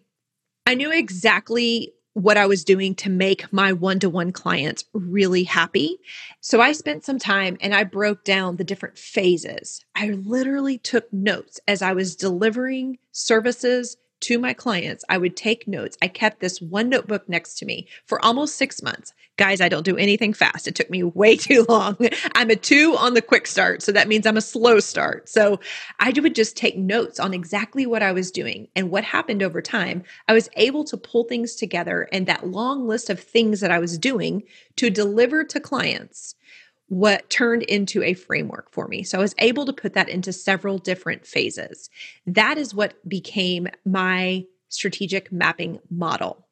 I 0.67 0.75
knew 0.75 0.93
exactly 0.93 1.93
what 2.15 2.37
I 2.37 2.47
was 2.47 2.65
doing 2.65 2.95
to 2.97 3.11
make 3.11 3.51
my 3.53 3.73
one 3.73 3.99
to 4.01 4.11
one 4.11 4.33
clients 4.33 4.85
really 4.93 5.45
happy. 5.45 5.99
So 6.41 6.61
I 6.61 6.73
spent 6.73 7.05
some 7.05 7.19
time 7.19 7.57
and 7.61 7.75
I 7.75 7.85
broke 7.85 8.25
down 8.25 8.57
the 8.57 8.65
different 8.65 8.99
phases. 8.99 9.85
I 9.95 10.09
literally 10.11 10.79
took 10.79 11.11
notes 11.13 11.59
as 11.67 11.81
I 11.81 11.95
was 11.95 12.15
delivering 12.15 12.99
services 13.13 13.97
to 14.23 14.39
my 14.39 14.53
clients. 14.53 15.05
I 15.09 15.19
would 15.19 15.37
take 15.37 15.69
notes. 15.69 15.97
I 16.01 16.09
kept 16.09 16.41
this 16.41 16.61
one 16.61 16.89
notebook 16.89 17.29
next 17.29 17.55
to 17.59 17.67
me 17.67 17.87
for 18.07 18.25
almost 18.25 18.57
six 18.57 18.83
months. 18.83 19.13
Guys, 19.37 19.61
I 19.61 19.69
don't 19.69 19.85
do 19.85 19.97
anything 19.97 20.33
fast. 20.33 20.69
It 20.69 20.75
took 20.75 20.91
me 20.91 21.03
way 21.03 21.37
too 21.37 21.65
long. 21.69 21.97
I'm 22.35 22.51
a 22.51 22.57
two 22.57 22.97
on 22.97 23.15
the 23.15 23.23
quick 23.23 23.47
start. 23.47 23.83
So 23.83 23.93
that 23.93 24.09
means 24.09 24.27
I'm 24.27 24.37
a 24.37 24.43
slow 24.43 24.81
start. 24.81 25.29
So 25.29 25.61
I 25.99 26.13
would 26.17 26.35
just 26.35 26.57
take 26.57 26.77
notes 26.77 27.19
on 27.19 27.35
exactly 27.35 27.87
what 27.87 28.03
I 28.03 28.13
was 28.13 28.31
doing 28.31 28.69
and 28.77 28.91
what 28.91 29.05
happened 29.05 29.43
over 29.43 29.61
time. 29.61 30.03
I 30.29 30.33
was 30.33 30.49
able 30.57 30.85
to 30.85 30.97
pull 30.97 31.25
things 31.25 31.55
together 31.55 32.09
and 32.13 32.27
that 32.27 32.47
long 32.47 32.87
list 32.87 33.11
of 33.11 33.21
things 33.21 33.61
that 33.61 33.71
I 33.71 33.79
was 33.79 33.99
doing 33.99 34.45
to 34.77 34.91
deliver 34.91 35.45
to 35.45 35.61
clients 35.61 36.35
what 36.93 37.31
turned 37.31 37.63
into 37.63 38.03
a 38.03 38.13
framework 38.13 38.71
for 38.71 38.87
me. 38.87 39.03
So 39.03 39.17
I 39.17 39.23
was 39.23 39.35
able 39.39 39.65
to 39.65 39.73
put 39.73 39.95
that 39.95 40.11
into 40.11 40.31
several 40.31 40.77
different 40.77 41.27
phases. 41.27 41.89
That 42.27 42.59
is 42.59 42.75
what 42.75 42.93
became 43.09 43.69
my 43.87 44.45
strategic 44.69 45.33
mapping 45.33 45.79
model. 45.89 46.47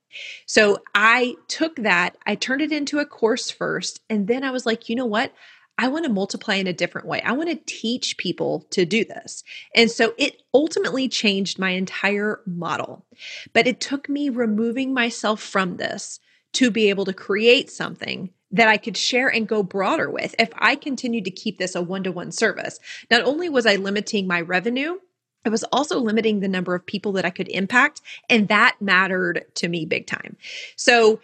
So 0.46 0.78
I 0.94 1.34
took 1.48 1.76
that, 1.76 2.16
I 2.24 2.36
turned 2.36 2.62
it 2.62 2.72
into 2.72 3.00
a 3.00 3.04
course 3.04 3.50
first, 3.50 4.00
and 4.08 4.28
then 4.28 4.42
I 4.42 4.50
was 4.50 4.64
like, 4.64 4.88
you 4.88 4.96
know 4.96 5.04
what? 5.04 5.30
I 5.76 5.88
want 5.88 6.06
to 6.06 6.10
multiply 6.10 6.54
in 6.54 6.66
a 6.66 6.72
different 6.72 7.06
way. 7.06 7.20
I 7.20 7.32
want 7.32 7.50
to 7.50 7.60
teach 7.66 8.16
people 8.16 8.66
to 8.70 8.86
do 8.86 9.04
this. 9.04 9.44
And 9.74 9.90
so 9.90 10.14
it 10.16 10.40
ultimately 10.54 11.06
changed 11.10 11.58
my 11.58 11.72
entire 11.72 12.40
model. 12.46 13.04
But 13.52 13.66
it 13.66 13.78
took 13.78 14.08
me 14.08 14.30
removing 14.30 14.94
myself 14.94 15.42
from 15.42 15.76
this 15.76 16.18
to 16.54 16.70
be 16.70 16.88
able 16.90 17.04
to 17.04 17.12
create 17.12 17.70
something 17.70 18.30
that 18.52 18.68
I 18.68 18.76
could 18.76 18.96
share 18.96 19.28
and 19.28 19.46
go 19.46 19.62
broader 19.62 20.10
with 20.10 20.34
if 20.38 20.50
I 20.56 20.74
continued 20.74 21.24
to 21.26 21.30
keep 21.30 21.58
this 21.58 21.74
a 21.74 21.82
one 21.82 22.02
to 22.04 22.12
one 22.12 22.32
service. 22.32 22.80
Not 23.10 23.22
only 23.22 23.48
was 23.48 23.66
I 23.66 23.76
limiting 23.76 24.26
my 24.26 24.40
revenue, 24.40 24.96
I 25.44 25.48
was 25.48 25.64
also 25.64 26.00
limiting 26.00 26.40
the 26.40 26.48
number 26.48 26.74
of 26.74 26.84
people 26.84 27.12
that 27.12 27.24
I 27.24 27.30
could 27.30 27.48
impact, 27.48 28.02
and 28.28 28.48
that 28.48 28.76
mattered 28.80 29.46
to 29.54 29.68
me 29.68 29.86
big 29.86 30.06
time. 30.06 30.36
So 30.76 31.20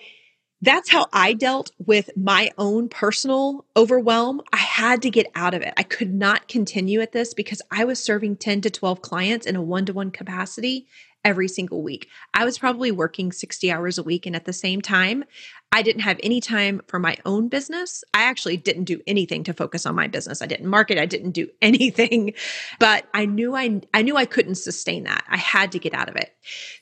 that's 0.62 0.88
how 0.88 1.06
I 1.12 1.34
dealt 1.34 1.70
with 1.84 2.08
my 2.16 2.50
own 2.56 2.88
personal 2.88 3.66
overwhelm. 3.76 4.40
I 4.52 4.56
had 4.56 5.02
to 5.02 5.10
get 5.10 5.30
out 5.34 5.52
of 5.52 5.60
it. 5.60 5.74
I 5.76 5.82
could 5.82 6.14
not 6.14 6.48
continue 6.48 7.02
at 7.02 7.12
this 7.12 7.34
because 7.34 7.60
I 7.70 7.84
was 7.84 8.02
serving 8.02 8.36
10 8.36 8.62
to 8.62 8.70
12 8.70 9.02
clients 9.02 9.46
in 9.46 9.54
a 9.54 9.62
one 9.62 9.84
to 9.86 9.92
one 9.92 10.10
capacity 10.10 10.86
every 11.26 11.48
single 11.48 11.82
week. 11.82 12.08
I 12.32 12.44
was 12.44 12.56
probably 12.56 12.92
working 12.92 13.32
60 13.32 13.72
hours 13.72 13.98
a 13.98 14.02
week. 14.04 14.26
And 14.26 14.36
at 14.36 14.44
the 14.44 14.52
same 14.52 14.80
time, 14.80 15.24
I 15.72 15.82
didn't 15.82 16.02
have 16.02 16.20
any 16.22 16.40
time 16.40 16.82
for 16.86 17.00
my 17.00 17.16
own 17.26 17.48
business. 17.48 18.04
I 18.14 18.22
actually 18.22 18.56
didn't 18.58 18.84
do 18.84 19.00
anything 19.08 19.42
to 19.44 19.52
focus 19.52 19.86
on 19.86 19.96
my 19.96 20.06
business. 20.06 20.40
I 20.40 20.46
didn't 20.46 20.68
market. 20.68 20.98
I 20.98 21.06
didn't 21.06 21.32
do 21.32 21.48
anything, 21.60 22.34
but 22.78 23.08
I 23.12 23.26
knew 23.26 23.56
I, 23.56 23.80
I 23.92 24.02
knew 24.02 24.16
I 24.16 24.24
couldn't 24.24 24.54
sustain 24.54 25.02
that. 25.02 25.24
I 25.28 25.36
had 25.36 25.72
to 25.72 25.80
get 25.80 25.94
out 25.94 26.08
of 26.08 26.14
it. 26.14 26.32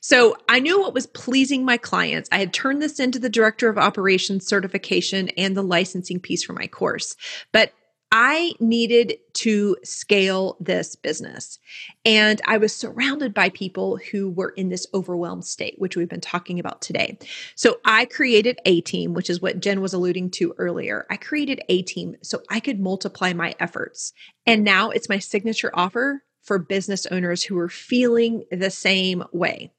So 0.03 0.37
I 0.47 0.61
knew 0.61 0.79
what 0.79 0.93
was 0.93 1.07
pleasing 1.07 1.65
my 1.65 1.79
clients. 1.79 2.29
I 2.31 2.37
had 2.37 2.53
turned 2.53 2.83
this 2.83 3.01
into 3.01 3.19
the 3.19 3.31
director 3.31 3.71
of 3.71 3.79
operations 3.79 4.47
certification 4.47 5.31
and 5.39 5.57
the 5.57 5.63
licensing 5.63 6.21
piece 6.21 6.45
for 6.45 6.53
my 6.53 6.67
course, 6.67 7.17
but 7.51 7.73
I 8.16 8.53
needed 8.61 9.18
to 9.33 9.77
scale 9.83 10.57
this 10.61 10.94
business. 10.94 11.59
And 12.05 12.40
I 12.46 12.59
was 12.59 12.72
surrounded 12.72 13.35
by 13.35 13.48
people 13.48 13.96
who 13.96 14.31
were 14.31 14.50
in 14.50 14.68
this 14.68 14.87
overwhelmed 14.94 15.44
state, 15.44 15.74
which 15.79 15.96
we've 15.96 16.09
been 16.09 16.20
talking 16.20 16.61
about 16.61 16.81
today. 16.81 17.18
So 17.57 17.81
I 17.85 18.05
created 18.05 18.61
a 18.64 18.83
team, 18.83 19.14
which 19.14 19.29
is 19.29 19.42
what 19.42 19.59
Jen 19.59 19.81
was 19.81 19.94
alluding 19.94 20.31
to 20.31 20.55
earlier. 20.59 21.07
I 21.11 21.16
created 21.16 21.62
a 21.68 21.83
team 21.83 22.14
so 22.22 22.40
I 22.48 22.61
could 22.61 22.79
multiply 22.79 23.33
my 23.33 23.53
efforts. 23.59 24.12
And 24.46 24.62
now 24.62 24.90
it's 24.90 25.09
my 25.09 25.18
signature 25.18 25.72
offer 25.74 26.22
for 26.44 26.61
business 26.61 27.07
owners 27.07 27.42
who 27.42 27.59
are 27.59 27.68
feeling 27.68 28.44
the 28.53 28.70
same 28.70 29.24
way. 29.33 29.72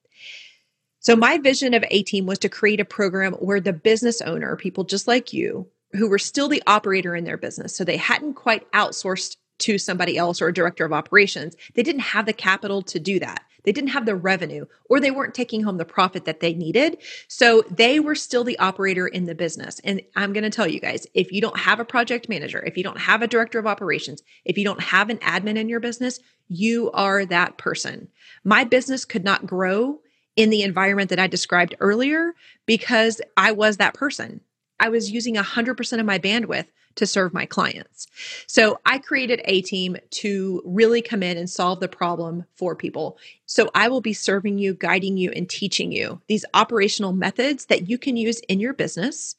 So, 0.99 1.15
my 1.15 1.37
vision 1.37 1.73
of 1.73 1.85
A 1.89 2.01
Team 2.01 2.25
was 2.25 2.39
to 2.39 2.49
create 2.49 2.79
a 2.79 2.85
program 2.85 3.33
where 3.33 3.61
the 3.61 3.71
business 3.71 4.21
owner, 4.21 4.55
people 4.55 4.83
just 4.83 5.07
like 5.07 5.31
you, 5.31 5.69
who 5.95 6.09
were 6.09 6.19
still 6.19 6.47
the 6.47 6.63
operator 6.67 7.15
in 7.15 7.23
their 7.23 7.37
business. 7.37 7.75
So 7.75 7.83
they 7.83 7.97
hadn't 7.97 8.33
quite 8.33 8.69
outsourced 8.71 9.37
to 9.57 9.77
somebody 9.77 10.17
else 10.17 10.41
or 10.41 10.47
a 10.47 10.53
director 10.53 10.85
of 10.85 10.93
operations. 10.93 11.55
They 11.73 11.83
didn't 11.83 12.01
have 12.01 12.25
the 12.25 12.33
capital 12.33 12.81
to 12.83 12.99
do 12.99 13.19
that. 13.19 13.43
They 13.63 13.71
didn't 13.71 13.89
have 13.91 14.05
the 14.05 14.15
revenue 14.15 14.65
or 14.89 14.99
they 14.99 15.11
weren't 15.11 15.33
taking 15.33 15.63
home 15.63 15.77
the 15.77 15.85
profit 15.85 16.25
that 16.25 16.39
they 16.39 16.53
needed. 16.53 16.97
So 17.27 17.63
they 17.69 17.99
were 17.99 18.15
still 18.15 18.43
the 18.43 18.59
operator 18.59 19.07
in 19.07 19.25
the 19.25 19.33
business. 19.33 19.79
And 19.83 20.01
I'm 20.15 20.33
going 20.33 20.43
to 20.43 20.49
tell 20.49 20.67
you 20.67 20.79
guys 20.79 21.07
if 21.13 21.31
you 21.31 21.41
don't 21.41 21.57
have 21.57 21.79
a 21.79 21.85
project 21.85 22.29
manager, 22.29 22.63
if 22.63 22.77
you 22.77 22.83
don't 22.83 22.99
have 22.99 23.21
a 23.21 23.27
director 23.27 23.57
of 23.57 23.65
operations, 23.65 24.21
if 24.43 24.57
you 24.57 24.63
don't 24.63 24.81
have 24.81 25.09
an 25.09 25.17
admin 25.17 25.57
in 25.57 25.67
your 25.67 25.79
business, 25.79 26.19
you 26.47 26.91
are 26.91 27.25
that 27.25 27.57
person. 27.57 28.09
My 28.43 28.65
business 28.65 29.03
could 29.03 29.23
not 29.23 29.47
grow 29.47 29.99
in 30.35 30.49
the 30.49 30.61
environment 30.61 31.09
that 31.09 31.19
I 31.19 31.27
described 31.27 31.75
earlier 31.79 32.33
because 32.65 33.19
I 33.35 33.53
was 33.53 33.77
that 33.77 33.95
person. 33.95 34.41
I 34.79 34.89
was 34.89 35.11
using 35.11 35.35
100% 35.35 35.99
of 35.99 36.05
my 36.05 36.19
bandwidth 36.19 36.67
to 36.95 37.05
serve 37.05 37.33
my 37.33 37.45
clients. 37.45 38.07
So 38.47 38.79
I 38.85 38.99
created 38.99 39.41
a 39.45 39.61
team 39.61 39.97
to 40.11 40.61
really 40.65 41.01
come 41.01 41.23
in 41.23 41.37
and 41.37 41.49
solve 41.49 41.79
the 41.79 41.87
problem 41.87 42.45
for 42.55 42.75
people. 42.75 43.17
So 43.45 43.69
I 43.75 43.89
will 43.89 44.01
be 44.01 44.13
serving 44.13 44.57
you, 44.59 44.73
guiding 44.73 45.17
you, 45.17 45.31
and 45.31 45.49
teaching 45.49 45.91
you 45.91 46.21
these 46.27 46.45
operational 46.53 47.13
methods 47.13 47.65
that 47.65 47.89
you 47.89 47.97
can 47.97 48.17
use 48.17 48.39
in 48.47 48.59
your 48.59 48.73
business 48.73 49.35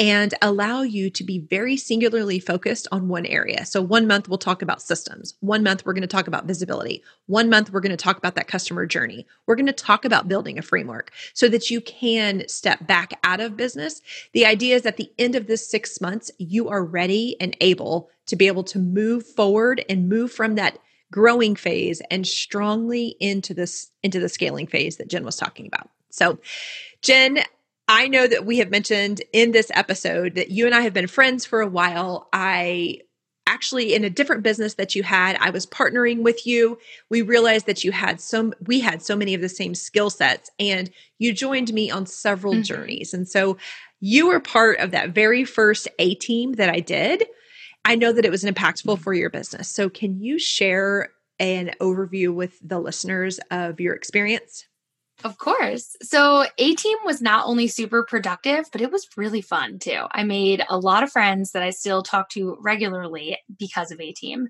and 0.00 0.32
allow 0.40 0.80
you 0.80 1.10
to 1.10 1.22
be 1.22 1.38
very 1.38 1.76
singularly 1.76 2.40
focused 2.40 2.88
on 2.90 3.06
one 3.06 3.26
area. 3.26 3.66
So, 3.66 3.82
one 3.82 4.06
month 4.06 4.28
we'll 4.28 4.38
talk 4.38 4.62
about 4.62 4.80
systems. 4.80 5.34
One 5.40 5.62
month 5.62 5.84
we're 5.84 5.92
going 5.92 6.00
to 6.00 6.08
talk 6.08 6.26
about 6.26 6.46
visibility. 6.46 7.04
One 7.26 7.50
month 7.50 7.70
we're 7.70 7.80
going 7.80 7.90
to 7.90 8.02
talk 8.02 8.16
about 8.16 8.34
that 8.36 8.48
customer 8.48 8.86
journey. 8.86 9.26
We're 9.46 9.56
going 9.56 9.66
to 9.66 9.72
talk 9.74 10.06
about 10.06 10.26
building 10.26 10.58
a 10.58 10.62
framework 10.62 11.12
so 11.34 11.50
that 11.50 11.70
you 11.70 11.82
can 11.82 12.48
step 12.48 12.86
back 12.86 13.20
out 13.24 13.40
of 13.40 13.58
business. 13.58 14.00
The 14.32 14.46
idea 14.46 14.74
is 14.74 14.86
at 14.86 14.96
the 14.96 15.12
end 15.18 15.34
of 15.34 15.46
this 15.46 15.70
six 15.70 16.00
months, 16.00 16.30
you 16.38 16.70
are 16.70 16.82
ready 16.82 17.36
and 17.38 17.54
able 17.60 18.08
to 18.26 18.36
be 18.36 18.46
able 18.46 18.64
to 18.64 18.78
move 18.78 19.26
forward 19.26 19.84
and 19.90 20.08
move 20.08 20.32
from 20.32 20.54
that 20.54 20.78
growing 21.12 21.54
phase 21.54 22.00
and 22.10 22.26
strongly 22.26 23.16
into 23.20 23.52
this 23.52 23.90
into 24.02 24.18
the 24.18 24.30
scaling 24.30 24.66
phase 24.66 24.96
that 24.96 25.10
Jen 25.10 25.26
was 25.26 25.36
talking 25.36 25.66
about. 25.66 25.90
So, 26.08 26.38
Jen, 27.02 27.40
I 27.90 28.06
know 28.06 28.28
that 28.28 28.46
we 28.46 28.58
have 28.58 28.70
mentioned 28.70 29.20
in 29.32 29.50
this 29.50 29.68
episode 29.74 30.36
that 30.36 30.52
you 30.52 30.64
and 30.64 30.76
I 30.76 30.82
have 30.82 30.94
been 30.94 31.08
friends 31.08 31.44
for 31.44 31.60
a 31.60 31.66
while. 31.66 32.28
I 32.32 33.00
actually 33.48 33.94
in 33.94 34.04
a 34.04 34.10
different 34.10 34.44
business 34.44 34.74
that 34.74 34.94
you 34.94 35.02
had 35.02 35.36
i 35.40 35.50
was 35.50 35.66
partnering 35.66 36.22
with 36.22 36.46
you 36.46 36.78
we 37.08 37.20
realized 37.20 37.66
that 37.66 37.82
you 37.82 37.90
had 37.90 38.20
so 38.20 38.52
we 38.66 38.78
had 38.78 39.02
so 39.02 39.16
many 39.16 39.34
of 39.34 39.40
the 39.40 39.48
same 39.48 39.74
skill 39.74 40.08
sets 40.08 40.50
and 40.60 40.88
you 41.18 41.32
joined 41.32 41.72
me 41.72 41.90
on 41.90 42.06
several 42.06 42.52
mm-hmm. 42.52 42.62
journeys 42.62 43.12
and 43.12 43.26
so 43.26 43.56
you 43.98 44.28
were 44.28 44.38
part 44.38 44.78
of 44.78 44.92
that 44.92 45.10
very 45.10 45.44
first 45.44 45.88
a 45.98 46.14
team 46.14 46.52
that 46.52 46.68
i 46.68 46.78
did 46.78 47.24
i 47.84 47.96
know 47.96 48.12
that 48.12 48.24
it 48.24 48.30
was 48.30 48.44
impactful 48.44 48.94
mm-hmm. 48.94 49.02
for 49.02 49.14
your 49.14 49.30
business 49.30 49.66
so 49.66 49.88
can 49.88 50.20
you 50.20 50.38
share 50.38 51.10
an 51.40 51.72
overview 51.80 52.32
with 52.32 52.56
the 52.62 52.78
listeners 52.78 53.40
of 53.50 53.80
your 53.80 53.94
experience 53.94 54.66
of 55.24 55.38
course. 55.38 55.96
So 56.02 56.44
A 56.58 56.74
Team 56.74 56.96
was 57.04 57.20
not 57.20 57.46
only 57.46 57.68
super 57.68 58.04
productive, 58.04 58.66
but 58.72 58.80
it 58.80 58.90
was 58.90 59.08
really 59.16 59.42
fun 59.42 59.78
too. 59.78 60.04
I 60.10 60.24
made 60.24 60.64
a 60.68 60.78
lot 60.78 61.02
of 61.02 61.12
friends 61.12 61.52
that 61.52 61.62
I 61.62 61.70
still 61.70 62.02
talk 62.02 62.28
to 62.30 62.56
regularly 62.60 63.38
because 63.58 63.90
of 63.90 64.00
A 64.00 64.12
Team. 64.12 64.48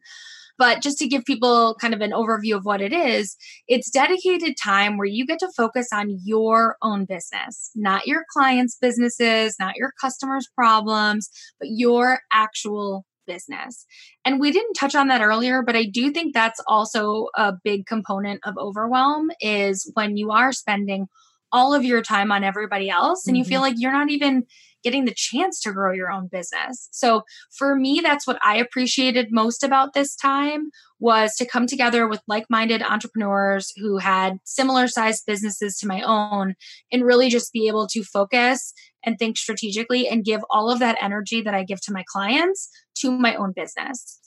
But 0.59 0.83
just 0.83 0.99
to 0.99 1.09
give 1.09 1.25
people 1.25 1.75
kind 1.81 1.95
of 1.95 2.03
an 2.03 2.11
overview 2.11 2.55
of 2.55 2.67
what 2.67 2.83
it 2.83 2.93
is, 2.93 3.35
it's 3.67 3.91
dedicated 3.91 4.59
time 4.63 4.99
where 4.99 5.07
you 5.07 5.27
get 5.27 5.39
to 5.39 5.49
focus 5.57 5.89
on 5.91 6.19
your 6.23 6.77
own 6.83 7.07
business, 7.07 7.71
not 7.75 8.07
your 8.07 8.25
clients' 8.31 8.77
businesses, 8.79 9.57
not 9.59 9.77
your 9.77 9.93
customers' 9.99 10.51
problems, 10.55 11.31
but 11.59 11.71
your 11.71 12.21
actual 12.31 13.07
business. 13.27 13.87
And 14.25 14.41
we 14.41 14.53
didn't 14.53 14.75
touch 14.75 14.95
on 14.95 15.09
that 15.09 15.23
earlier, 15.23 15.63
but 15.63 15.77
I 15.77 15.85
do 15.85 16.11
think 16.11 16.35
that's 16.35 16.61
also 16.67 17.29
a 17.37 17.53
big 17.53 17.87
component 17.87 18.41
of 18.45 18.57
overwhelm 18.59 19.31
is 19.41 19.91
when 19.95 20.17
you 20.17 20.31
are 20.31 20.53
spending 20.53 21.07
all 21.53 21.75
of 21.75 21.85
your 21.85 22.03
time 22.03 22.31
on 22.31 22.45
everybody 22.45 22.89
else 22.89 23.27
and 23.27 23.35
mm-hmm. 23.35 23.39
you 23.39 23.45
feel 23.45 23.61
like 23.61 23.75
you're 23.77 23.93
not 23.93 24.11
even 24.11 24.47
getting 24.83 25.05
the 25.05 25.15
chance 25.15 25.61
to 25.61 25.73
grow 25.73 25.93
your 25.93 26.11
own 26.11 26.29
business. 26.31 26.89
So 26.91 27.23
for 27.57 27.75
me 27.77 28.01
that's 28.03 28.27
what 28.27 28.39
I 28.45 28.57
appreciated 28.57 29.29
most 29.31 29.63
about 29.63 29.93
this 29.93 30.15
time 30.17 30.71
was 30.99 31.35
to 31.37 31.47
come 31.47 31.67
together 31.67 32.07
with 32.07 32.21
like-minded 32.29 32.83
entrepreneurs 32.83 33.73
who 33.77 33.99
had 33.99 34.39
similar 34.45 34.87
sized 34.87 35.25
businesses 35.27 35.77
to 35.79 35.87
my 35.87 36.03
own 36.03 36.55
and 36.93 37.05
really 37.05 37.31
just 37.31 37.53
be 37.53 37.69
able 37.69 37.87
to 37.89 38.05
focus 38.05 38.75
and 39.05 39.19
think 39.19 39.39
strategically 39.39 40.07
and 40.07 40.25
give 40.25 40.43
all 40.51 40.71
of 40.71 40.79
that 40.79 40.99
energy 41.01 41.41
that 41.41 41.55
I 41.55 41.65
give 41.65 41.81
to 41.83 41.93
my 41.93 42.05
clients 42.07 42.69
to 42.97 43.11
my 43.11 43.35
own 43.35 43.53
business. 43.53 44.19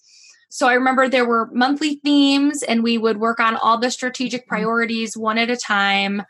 So 0.50 0.68
I 0.68 0.74
remember 0.74 1.10
there 1.10 1.28
were 1.28 1.50
monthly 1.52 1.96
themes 2.04 2.62
and 2.62 2.84
we 2.84 3.00
would 3.00 3.18
work 3.18 3.39
on 3.39 3.56
all 3.56 3.80
the 3.80 3.89
strategic 3.89 4.42
mm-hmm. 4.42 4.50
priorities 4.50 5.18
one 5.18 5.39
at 5.39 5.50
a 5.50 5.58
time 5.58 6.22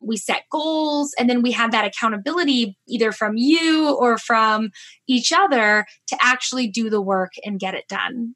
we 0.00 0.16
set 0.16 0.42
goals 0.50 1.14
and 1.18 1.28
then 1.28 1.42
we 1.42 1.52
have 1.52 1.72
that 1.72 1.84
accountability 1.84 2.76
either 2.88 3.12
from 3.12 3.36
you 3.36 3.94
or 3.94 4.18
from 4.18 4.70
each 5.06 5.32
other 5.32 5.86
to 6.06 6.16
actually 6.22 6.68
do 6.68 6.90
the 6.90 7.02
work 7.02 7.32
and 7.44 7.60
get 7.60 7.74
it 7.74 7.88
done. 7.88 8.34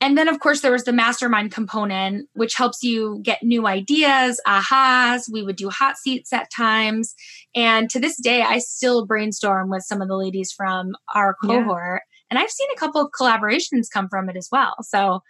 And 0.00 0.18
then, 0.18 0.28
of 0.28 0.38
course, 0.38 0.60
there 0.60 0.72
was 0.72 0.84
the 0.84 0.92
mastermind 0.92 1.50
component, 1.52 2.28
which 2.34 2.56
helps 2.56 2.82
you 2.82 3.20
get 3.22 3.42
new 3.42 3.66
ideas, 3.66 4.38
ahas. 4.46 5.32
We 5.32 5.42
would 5.42 5.56
do 5.56 5.70
hot 5.70 5.96
seats 5.96 6.30
at 6.30 6.50
times. 6.54 7.14
And 7.54 7.88
to 7.88 7.98
this 7.98 8.20
day, 8.20 8.42
I 8.42 8.58
still 8.58 9.06
brainstorm 9.06 9.70
with 9.70 9.82
some 9.84 10.02
of 10.02 10.08
the 10.08 10.16
ladies 10.16 10.52
from 10.52 10.94
our 11.14 11.34
cohort. 11.42 12.02
Yeah. 12.04 12.28
And 12.28 12.38
I've 12.38 12.50
seen 12.50 12.68
a 12.74 12.78
couple 12.78 13.00
of 13.00 13.12
collaborations 13.18 13.90
come 13.90 14.08
from 14.10 14.28
it 14.28 14.36
as 14.36 14.48
well. 14.52 14.74
So, 14.82 15.22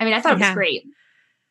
I 0.00 0.04
mean, 0.04 0.14
I 0.14 0.20
thought 0.20 0.38
yeah. 0.38 0.46
it 0.46 0.48
was 0.50 0.54
great. 0.54 0.82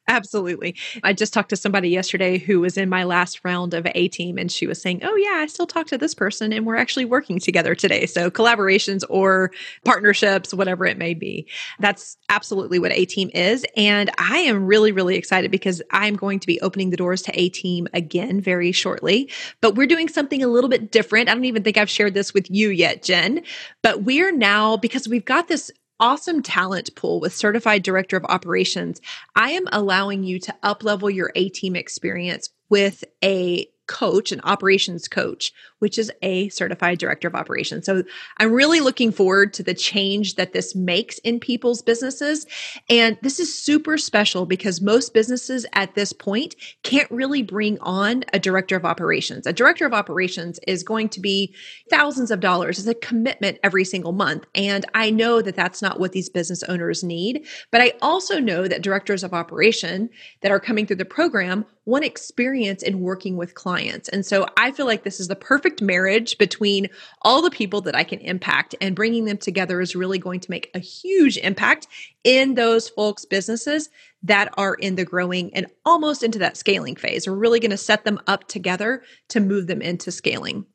Absolutely. 0.08 0.76
I 1.04 1.14
just 1.14 1.34
talked 1.34 1.50
to 1.52 1.56
somebody 1.56 1.90
yesterday 1.90 2.38
who 2.38 2.60
was 2.60 2.76
in 2.76 2.90
my 2.90 3.04
last 3.04 3.40
round 3.46 3.74
of 3.74 3.88
A 3.94 4.08
team, 4.08 4.38
and 4.38 4.52
she 4.52 4.68
was 4.68 4.82
saying, 4.82 5.02
Oh, 5.04 5.16
yeah, 5.16 5.38
I 5.42 5.46
still 5.46 5.68
talk 5.68 5.88
to 5.88 5.98
this 5.98 6.14
person, 6.14 6.52
and 6.52 6.66
we're 6.66 6.76
actually 6.76 7.06
working 7.06 7.40
together 7.40 7.76
today. 7.76 8.06
So, 8.08 8.30
collaborations 8.30 9.04
or 9.10 9.52
partnerships, 9.86 10.54
whatever 10.54 10.86
it 10.86 10.98
may 10.98 11.14
be. 11.14 11.48
That's 11.80 12.18
absolutely 12.30 12.80
what 12.80 12.92
A 12.92 13.06
team 13.06 13.30
is. 13.34 13.66
And 13.78 14.10
I 14.18 14.40
am 14.40 14.66
really, 14.66 14.92
really 14.92 15.16
excited 15.16 15.52
because 15.52 15.82
I'm 15.92 16.16
going 16.16 16.40
to 16.40 16.48
be 16.48 16.60
opening 16.62 16.90
the 16.90 16.98
doors 16.98 17.22
to 17.24 17.40
A 17.40 17.50
team 17.50 17.88
again 17.94 18.42
very 18.42 18.72
shortly. 18.72 19.30
But 19.62 19.76
we're 19.76 19.88
doing 19.88 20.10
something 20.10 20.44
a 20.44 20.48
little 20.48 20.70
bit 20.70 20.92
different. 20.92 21.30
I 21.30 21.36
don't 21.36 21.46
even 21.46 21.64
think 21.64 21.78
I've 21.78 21.90
shared 21.90 22.16
this 22.16 22.34
with 22.34 22.50
you 22.50 22.70
yet, 22.70 23.04
Jen. 23.04 23.44
But 23.84 24.04
we're 24.04 24.32
now, 24.36 24.78
because 24.78 25.08
we've 25.08 25.26
got 25.26 25.48
this 25.48 25.72
awesome 26.02 26.42
talent 26.42 26.94
pool 26.96 27.20
with 27.20 27.34
certified 27.34 27.84
director 27.84 28.18
of 28.18 28.26
operations, 28.26 29.00
I 29.36 29.52
am 29.52 29.68
allowing 29.72 30.24
you 30.24 30.40
to 30.40 30.56
uplevel 30.64 31.14
your 31.14 31.32
A 31.36 31.50
team 31.50 31.76
experience 31.76 32.50
with 32.70 33.04
a 33.24 33.68
coach, 33.92 34.32
an 34.32 34.40
operations 34.46 35.10
coach, 35.10 35.52
which 35.80 36.00
is 36.00 36.10
a 36.22 36.48
certified 36.50 36.98
director 36.98 37.28
of 37.28 37.36
operations. 37.36 37.86
So 37.86 38.04
I'm 38.38 38.54
really 38.54 38.80
looking 38.80 39.12
forward 39.12 39.54
to 39.56 39.64
the 39.64 39.74
change 39.74 40.36
that 40.36 40.54
this 40.54 40.74
makes 40.74 41.18
in 41.20 41.42
people's 41.42 41.82
businesses. 41.82 42.48
And 42.90 43.18
this 43.22 43.38
is 43.38 43.54
super 43.54 43.98
special 43.98 44.46
because 44.46 44.80
most 44.80 45.14
businesses 45.14 45.66
at 45.74 45.94
this 45.94 46.14
point 46.14 46.56
can't 46.84 47.12
really 47.12 47.44
bring 47.44 47.78
on 47.82 48.24
a 48.32 48.40
director 48.40 48.78
of 48.78 48.86
operations. 48.86 49.46
A 49.46 49.52
director 49.52 49.86
of 49.86 49.94
operations 49.94 50.58
is 50.68 50.84
going 50.84 51.10
to 51.10 51.20
be 51.20 51.54
thousands 51.90 52.32
of 52.32 52.40
dollars 52.40 52.80
as 52.80 52.88
a 52.88 52.96
commitment 52.96 53.60
every 53.62 53.84
single 53.84 54.14
month. 54.14 54.46
And 54.56 54.86
I 54.94 55.10
know 55.10 55.42
that 55.42 55.58
that's 55.58 55.82
not 55.82 56.00
what 56.00 56.14
these 56.14 56.30
business 56.30 56.64
owners 56.64 57.04
need. 57.04 57.46
But 57.72 57.82
I 57.82 57.94
also 58.02 58.40
know 58.40 58.70
that 58.70 58.84
directors 58.84 59.24
of 59.24 59.34
operation 59.34 60.10
that 60.42 60.52
are 60.52 60.62
coming 60.62 60.88
through 60.88 60.96
the 60.96 61.06
program 61.06 61.66
want 61.86 62.06
experience 62.06 62.84
in 62.84 63.02
working 63.02 63.36
with 63.36 63.56
clients. 63.56 63.81
And 63.90 64.26
so 64.26 64.48
I 64.58 64.72
feel 64.72 64.86
like 64.86 65.04
this 65.04 65.20
is 65.20 65.28
the 65.28 65.36
perfect 65.36 65.62
perfect 65.62 65.82
marriage 65.82 66.38
between 66.40 66.90
all 67.22 67.42
the 67.42 67.52
people 67.52 67.82
that 67.82 67.96
I 67.96 68.04
can 68.04 68.20
impact 68.20 68.74
and 68.82 68.96
bringing 68.96 69.26
them 69.26 69.38
together 69.38 69.80
is 69.80 69.96
really 69.96 70.18
going 70.18 70.40
to 70.40 70.50
make 70.50 70.72
a 70.74 70.80
huge 70.80 71.38
impact 71.38 71.88
in 72.24 72.56
those 72.56 72.90
folks' 72.90 73.26
businesses 73.26 73.90
that 74.24 74.52
are 74.58 74.74
in 74.74 74.96
the 74.96 75.06
growing 75.06 75.54
and 75.54 75.68
almost 75.86 76.24
into 76.24 76.40
that 76.40 76.58
scaling 76.58 76.96
phase. 76.96 77.28
We're 77.28 77.36
really 77.36 77.60
going 77.60 77.72
to 77.72 77.78
set 77.78 78.06
them 78.06 78.20
up 78.26 78.48
together 78.48 79.04
to 79.30 79.40
move 79.40 79.68
them 79.68 79.82
into 79.82 80.12
scaling. 80.12 80.66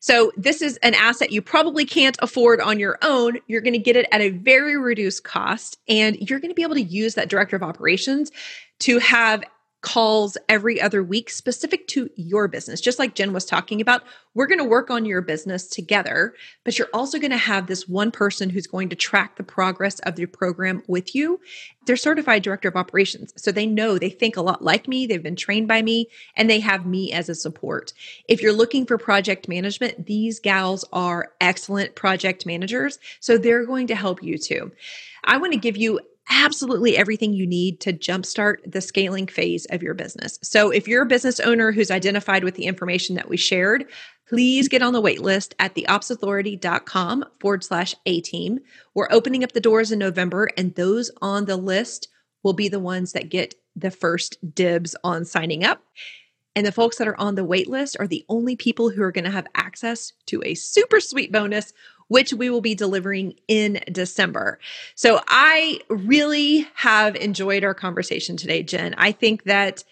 So, 0.00 0.32
this 0.36 0.62
is 0.62 0.76
an 0.78 0.94
asset 0.94 1.32
you 1.32 1.42
probably 1.42 1.84
can't 1.84 2.16
afford 2.20 2.60
on 2.60 2.78
your 2.78 2.98
own. 3.02 3.38
You're 3.48 3.62
going 3.62 3.72
to 3.72 3.80
get 3.80 3.96
it 3.96 4.06
at 4.12 4.20
a 4.20 4.30
very 4.30 4.76
reduced 4.76 5.24
cost, 5.24 5.78
and 5.88 6.16
you're 6.16 6.38
going 6.38 6.52
to 6.52 6.54
be 6.54 6.62
able 6.62 6.76
to 6.76 6.82
use 6.82 7.14
that 7.14 7.28
director 7.28 7.56
of 7.56 7.64
operations 7.64 8.30
to 8.80 8.98
have 8.98 9.42
calls 9.82 10.36
every 10.48 10.80
other 10.80 11.02
week 11.02 11.30
specific 11.30 11.86
to 11.86 12.10
your 12.16 12.48
business. 12.48 12.80
Just 12.80 12.98
like 12.98 13.14
Jen 13.14 13.32
was 13.32 13.44
talking 13.44 13.80
about, 13.80 14.02
we're 14.34 14.46
going 14.46 14.58
to 14.58 14.64
work 14.64 14.90
on 14.90 15.04
your 15.04 15.20
business 15.20 15.68
together, 15.68 16.34
but 16.64 16.78
you're 16.78 16.88
also 16.92 17.18
going 17.18 17.30
to 17.30 17.36
have 17.36 17.66
this 17.66 17.86
one 17.86 18.10
person 18.10 18.50
who's 18.50 18.66
going 18.66 18.88
to 18.88 18.96
track 18.96 19.36
the 19.36 19.42
progress 19.42 19.98
of 20.00 20.16
the 20.16 20.26
program 20.26 20.82
with 20.88 21.14
you. 21.14 21.40
They're 21.86 21.96
certified 21.96 22.42
director 22.42 22.68
of 22.68 22.76
operations. 22.76 23.32
So 23.36 23.52
they 23.52 23.66
know 23.66 23.98
they 23.98 24.10
think 24.10 24.36
a 24.36 24.42
lot 24.42 24.62
like 24.62 24.88
me, 24.88 25.06
they've 25.06 25.22
been 25.22 25.36
trained 25.36 25.68
by 25.68 25.82
me, 25.82 26.08
and 26.34 26.50
they 26.50 26.60
have 26.60 26.84
me 26.84 27.12
as 27.12 27.28
a 27.28 27.34
support. 27.34 27.92
If 28.28 28.42
you're 28.42 28.52
looking 28.52 28.86
for 28.86 28.98
project 28.98 29.48
management, 29.48 30.06
these 30.06 30.40
gals 30.40 30.84
are 30.92 31.32
excellent 31.40 31.94
project 31.94 32.44
managers. 32.44 32.98
So 33.20 33.38
they're 33.38 33.66
going 33.66 33.86
to 33.88 33.94
help 33.94 34.22
you 34.22 34.36
too. 34.36 34.72
I 35.22 35.36
want 35.36 35.52
to 35.52 35.58
give 35.58 35.76
you 35.76 36.00
absolutely 36.28 36.96
everything 36.96 37.32
you 37.32 37.46
need 37.46 37.80
to 37.80 37.92
jumpstart 37.92 38.56
the 38.70 38.80
scaling 38.80 39.26
phase 39.26 39.66
of 39.70 39.82
your 39.82 39.94
business. 39.94 40.38
So, 40.42 40.70
if 40.70 40.88
you're 40.88 41.02
a 41.02 41.06
business 41.06 41.40
owner 41.40 41.72
who's 41.72 41.90
identified 41.90 42.44
with 42.44 42.54
the 42.54 42.64
information 42.64 43.16
that 43.16 43.28
we 43.28 43.36
shared, 43.36 43.86
please 44.28 44.68
get 44.68 44.82
on 44.82 44.92
the 44.92 45.00
wait 45.00 45.22
list 45.22 45.54
at 45.58 45.74
theopsauthority.com 45.74 47.24
forward 47.40 47.64
slash 47.64 47.94
A 48.06 48.20
team. 48.20 48.60
We're 48.94 49.08
opening 49.10 49.44
up 49.44 49.52
the 49.52 49.60
doors 49.60 49.92
in 49.92 49.98
November, 49.98 50.48
and 50.56 50.74
those 50.74 51.10
on 51.22 51.44
the 51.44 51.56
list 51.56 52.08
will 52.42 52.52
be 52.52 52.68
the 52.68 52.80
ones 52.80 53.12
that 53.12 53.30
get 53.30 53.54
the 53.74 53.90
first 53.90 54.38
dibs 54.54 54.96
on 55.04 55.24
signing 55.24 55.64
up. 55.64 55.82
And 56.54 56.66
the 56.66 56.72
folks 56.72 56.96
that 56.96 57.08
are 57.08 57.20
on 57.20 57.34
the 57.34 57.44
wait 57.44 57.68
list 57.68 57.98
are 58.00 58.06
the 58.06 58.24
only 58.30 58.56
people 58.56 58.88
who 58.88 59.02
are 59.02 59.12
going 59.12 59.26
to 59.26 59.30
have 59.30 59.46
access 59.54 60.14
to 60.26 60.42
a 60.44 60.54
super 60.54 61.00
sweet 61.00 61.30
bonus 61.30 61.74
which 62.08 62.32
we 62.32 62.50
will 62.50 62.60
be 62.60 62.74
delivering 62.74 63.34
in 63.48 63.80
December. 63.90 64.58
So 64.94 65.20
I 65.28 65.80
really 65.88 66.68
have 66.74 67.16
enjoyed 67.16 67.64
our 67.64 67.74
conversation 67.74 68.36
today, 68.36 68.62
Jen. 68.62 68.94
I 68.96 69.12
think 69.12 69.44
that 69.44 69.84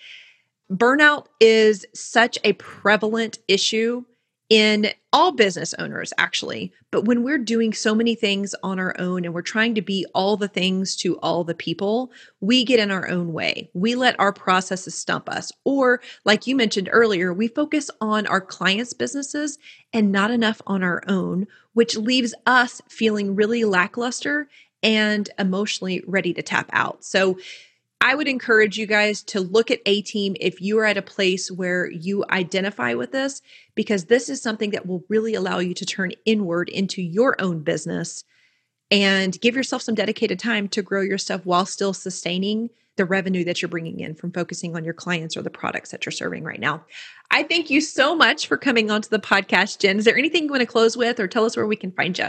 burnout 0.70 1.27
is 1.40 1.85
such 1.94 2.38
a 2.44 2.55
prevalent 2.55 3.38
issue 3.48 4.05
in 4.50 4.88
all 5.12 5.33
business 5.33 5.74
owners, 5.78 6.12
actually. 6.18 6.72
But 6.90 7.04
when 7.04 7.22
we're 7.22 7.38
doing 7.38 7.72
so 7.72 7.94
many 7.94 8.14
things 8.14 8.54
on 8.62 8.78
our 8.78 8.94
own 8.98 9.24
and 9.24 9.33
we're 9.33 9.42
trying 9.42 9.74
to 9.76 9.83
be 9.83 10.04
all 10.14 10.37
the 10.37 10.48
things 10.48 10.96
to 10.96 11.18
all 11.18 11.44
the 11.44 11.54
people, 11.54 12.12
we 12.40 12.64
get 12.64 12.78
in 12.78 12.90
our 12.90 13.09
own 13.09 13.33
way. 13.33 13.70
We 13.72 13.94
let 13.94 14.18
our 14.20 14.33
processes 14.33 14.94
stump 14.94 15.28
us. 15.28 15.50
Or, 15.64 16.00
like 16.24 16.46
you 16.46 16.57
mentioned 16.57 16.88
earlier, 16.92 17.33
we 17.33 17.48
focus 17.48 17.90
on 18.00 18.26
our 18.26 18.40
clients' 18.40 18.92
businesses 18.92 19.59
and 19.92 20.12
not 20.12 20.30
enough 20.30 20.61
on 20.66 20.83
our 20.83 21.02
own, 21.09 21.46
which 21.72 21.96
leaves 21.96 22.35
us 22.46 22.83
feeling 22.88 23.35
really 23.35 23.64
lackluster 23.64 24.48
and 24.83 25.30
emotionally 25.38 26.04
ready 26.07 26.35
to 26.35 26.42
tap 26.42 26.68
out. 26.72 27.04
So, 27.04 27.38
I 28.04 28.14
would 28.14 28.28
encourage 28.28 28.76
you 28.76 28.84
guys 28.84 29.22
to 29.22 29.40
look 29.40 29.70
at 29.70 29.80
A 29.86 30.02
Team 30.02 30.36
if 30.38 30.60
you 30.60 30.78
are 30.78 30.84
at 30.84 30.98
a 30.98 31.02
place 31.02 31.50
where 31.50 31.90
you 31.90 32.22
identify 32.28 32.92
with 32.92 33.12
this, 33.12 33.40
because 33.74 34.04
this 34.04 34.28
is 34.28 34.42
something 34.42 34.72
that 34.72 34.84
will 34.84 35.02
really 35.08 35.34
allow 35.34 35.58
you 35.58 35.72
to 35.72 35.86
turn 35.86 36.12
inward 36.26 36.68
into 36.68 37.00
your 37.00 37.34
own 37.40 37.60
business 37.60 38.22
and 38.90 39.40
give 39.40 39.56
yourself 39.56 39.80
some 39.80 39.94
dedicated 39.94 40.38
time 40.38 40.68
to 40.68 40.82
grow 40.82 41.00
your 41.00 41.16
stuff 41.16 41.46
while 41.46 41.64
still 41.64 41.94
sustaining 41.94 42.68
the 42.96 43.06
revenue 43.06 43.42
that 43.42 43.62
you're 43.62 43.70
bringing 43.70 44.00
in 44.00 44.14
from 44.14 44.32
focusing 44.32 44.76
on 44.76 44.84
your 44.84 44.92
clients 44.92 45.34
or 45.34 45.40
the 45.40 45.48
products 45.48 45.90
that 45.90 46.04
you're 46.04 46.12
serving 46.12 46.44
right 46.44 46.60
now. 46.60 46.84
I 47.30 47.42
thank 47.42 47.70
you 47.70 47.80
so 47.80 48.14
much 48.14 48.48
for 48.48 48.58
coming 48.58 48.90
onto 48.90 49.08
the 49.08 49.18
podcast, 49.18 49.78
Jen. 49.78 49.96
Is 49.96 50.04
there 50.04 50.18
anything 50.18 50.44
you 50.44 50.50
want 50.50 50.60
to 50.60 50.66
close 50.66 50.94
with 50.94 51.18
or 51.18 51.26
tell 51.26 51.46
us 51.46 51.56
where 51.56 51.66
we 51.66 51.74
can 51.74 51.90
find 51.90 52.18
you? 52.18 52.28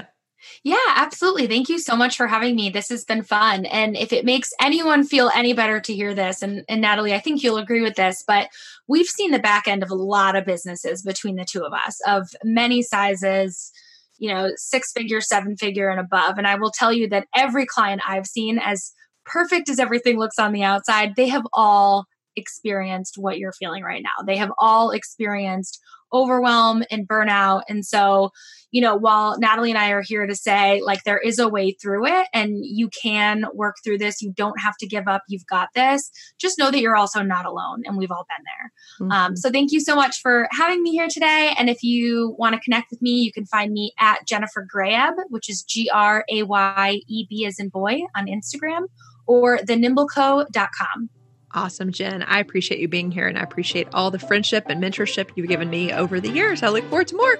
Yeah, 0.63 0.77
absolutely. 0.95 1.47
Thank 1.47 1.69
you 1.69 1.79
so 1.79 1.95
much 1.95 2.17
for 2.17 2.27
having 2.27 2.55
me. 2.55 2.69
This 2.69 2.89
has 2.89 3.05
been 3.05 3.23
fun. 3.23 3.65
And 3.65 3.95
if 3.95 4.11
it 4.11 4.25
makes 4.25 4.51
anyone 4.61 5.03
feel 5.03 5.29
any 5.35 5.53
better 5.53 5.79
to 5.79 5.93
hear 5.93 6.13
this, 6.13 6.41
and, 6.41 6.63
and 6.67 6.81
Natalie, 6.81 7.13
I 7.13 7.19
think 7.19 7.43
you'll 7.43 7.57
agree 7.57 7.81
with 7.81 7.95
this, 7.95 8.23
but 8.27 8.49
we've 8.87 9.07
seen 9.07 9.31
the 9.31 9.39
back 9.39 9.67
end 9.67 9.83
of 9.83 9.91
a 9.91 9.95
lot 9.95 10.35
of 10.35 10.45
businesses 10.45 11.03
between 11.03 11.35
the 11.35 11.45
two 11.45 11.63
of 11.63 11.73
us 11.73 11.99
of 12.07 12.29
many 12.43 12.81
sizes, 12.81 13.71
you 14.17 14.33
know, 14.33 14.49
six 14.55 14.91
figure, 14.91 15.21
seven 15.21 15.55
figure, 15.57 15.89
and 15.89 15.99
above. 15.99 16.37
And 16.37 16.47
I 16.47 16.55
will 16.55 16.71
tell 16.71 16.93
you 16.93 17.07
that 17.09 17.27
every 17.35 17.65
client 17.65 18.01
I've 18.07 18.27
seen, 18.27 18.59
as 18.59 18.93
perfect 19.25 19.69
as 19.69 19.79
everything 19.79 20.17
looks 20.17 20.39
on 20.39 20.51
the 20.51 20.63
outside, 20.63 21.15
they 21.15 21.27
have 21.27 21.45
all 21.53 22.05
experienced 22.35 23.17
what 23.17 23.37
you're 23.37 23.53
feeling 23.53 23.83
right 23.83 24.03
now. 24.03 24.23
They 24.25 24.37
have 24.37 24.51
all 24.59 24.91
experienced 24.91 25.79
overwhelm 26.13 26.83
and 26.89 27.07
burnout. 27.07 27.63
And 27.67 27.85
so, 27.85 28.31
you 28.71 28.81
know, 28.81 28.95
while 28.95 29.37
Natalie 29.39 29.71
and 29.71 29.77
I 29.77 29.91
are 29.91 30.01
here 30.01 30.25
to 30.25 30.35
say, 30.35 30.81
like, 30.81 31.03
there 31.03 31.17
is 31.17 31.39
a 31.39 31.49
way 31.49 31.71
through 31.71 32.05
it 32.07 32.27
and 32.33 32.57
you 32.61 32.89
can 32.89 33.45
work 33.53 33.75
through 33.83 33.97
this, 33.97 34.21
you 34.21 34.31
don't 34.31 34.59
have 34.59 34.77
to 34.77 34.87
give 34.87 35.07
up, 35.07 35.23
you've 35.27 35.45
got 35.47 35.69
this, 35.75 36.11
just 36.39 36.57
know 36.57 36.71
that 36.71 36.79
you're 36.79 36.95
also 36.95 37.21
not 37.21 37.45
alone. 37.45 37.83
And 37.85 37.97
we've 37.97 38.11
all 38.11 38.25
been 38.29 38.43
there. 38.45 39.07
Mm-hmm. 39.07 39.11
Um, 39.11 39.35
so, 39.35 39.51
thank 39.51 39.71
you 39.71 39.79
so 39.79 39.95
much 39.95 40.21
for 40.21 40.47
having 40.51 40.81
me 40.83 40.91
here 40.91 41.07
today. 41.09 41.53
And 41.57 41.69
if 41.69 41.83
you 41.83 42.35
want 42.37 42.53
to 42.55 42.61
connect 42.61 42.91
with 42.91 43.01
me, 43.01 43.21
you 43.21 43.31
can 43.31 43.45
find 43.45 43.73
me 43.73 43.93
at 43.99 44.25
Jennifer 44.27 44.65
Grayeb, 44.73 45.13
which 45.29 45.49
is 45.49 45.63
G 45.63 45.89
R 45.93 46.23
A 46.29 46.43
Y 46.43 47.01
E 47.07 47.25
B 47.29 47.45
as 47.45 47.59
in 47.59 47.69
boy 47.69 48.01
on 48.15 48.27
Instagram, 48.27 48.87
or 49.27 49.57
thenimbleco.com. 49.57 51.09
Awesome, 51.55 51.93
Jen. 51.93 52.21
I 52.21 52.39
appreciate 52.39 52.81
you 52.81 52.89
being 52.89 53.11
here 53.11 53.27
and 53.27 53.37
I 53.37 53.41
appreciate 53.41 53.87
all 53.93 54.11
the 54.11 54.19
friendship 54.19 54.65
and 54.67 54.83
mentorship 54.83 55.29
you've 55.35 55.47
given 55.47 55.69
me 55.69 55.93
over 55.93 56.19
the 56.19 56.29
years. 56.29 56.61
I 56.61 56.67
look 56.67 56.83
forward 56.89 57.07
to 57.07 57.15
more. 57.15 57.39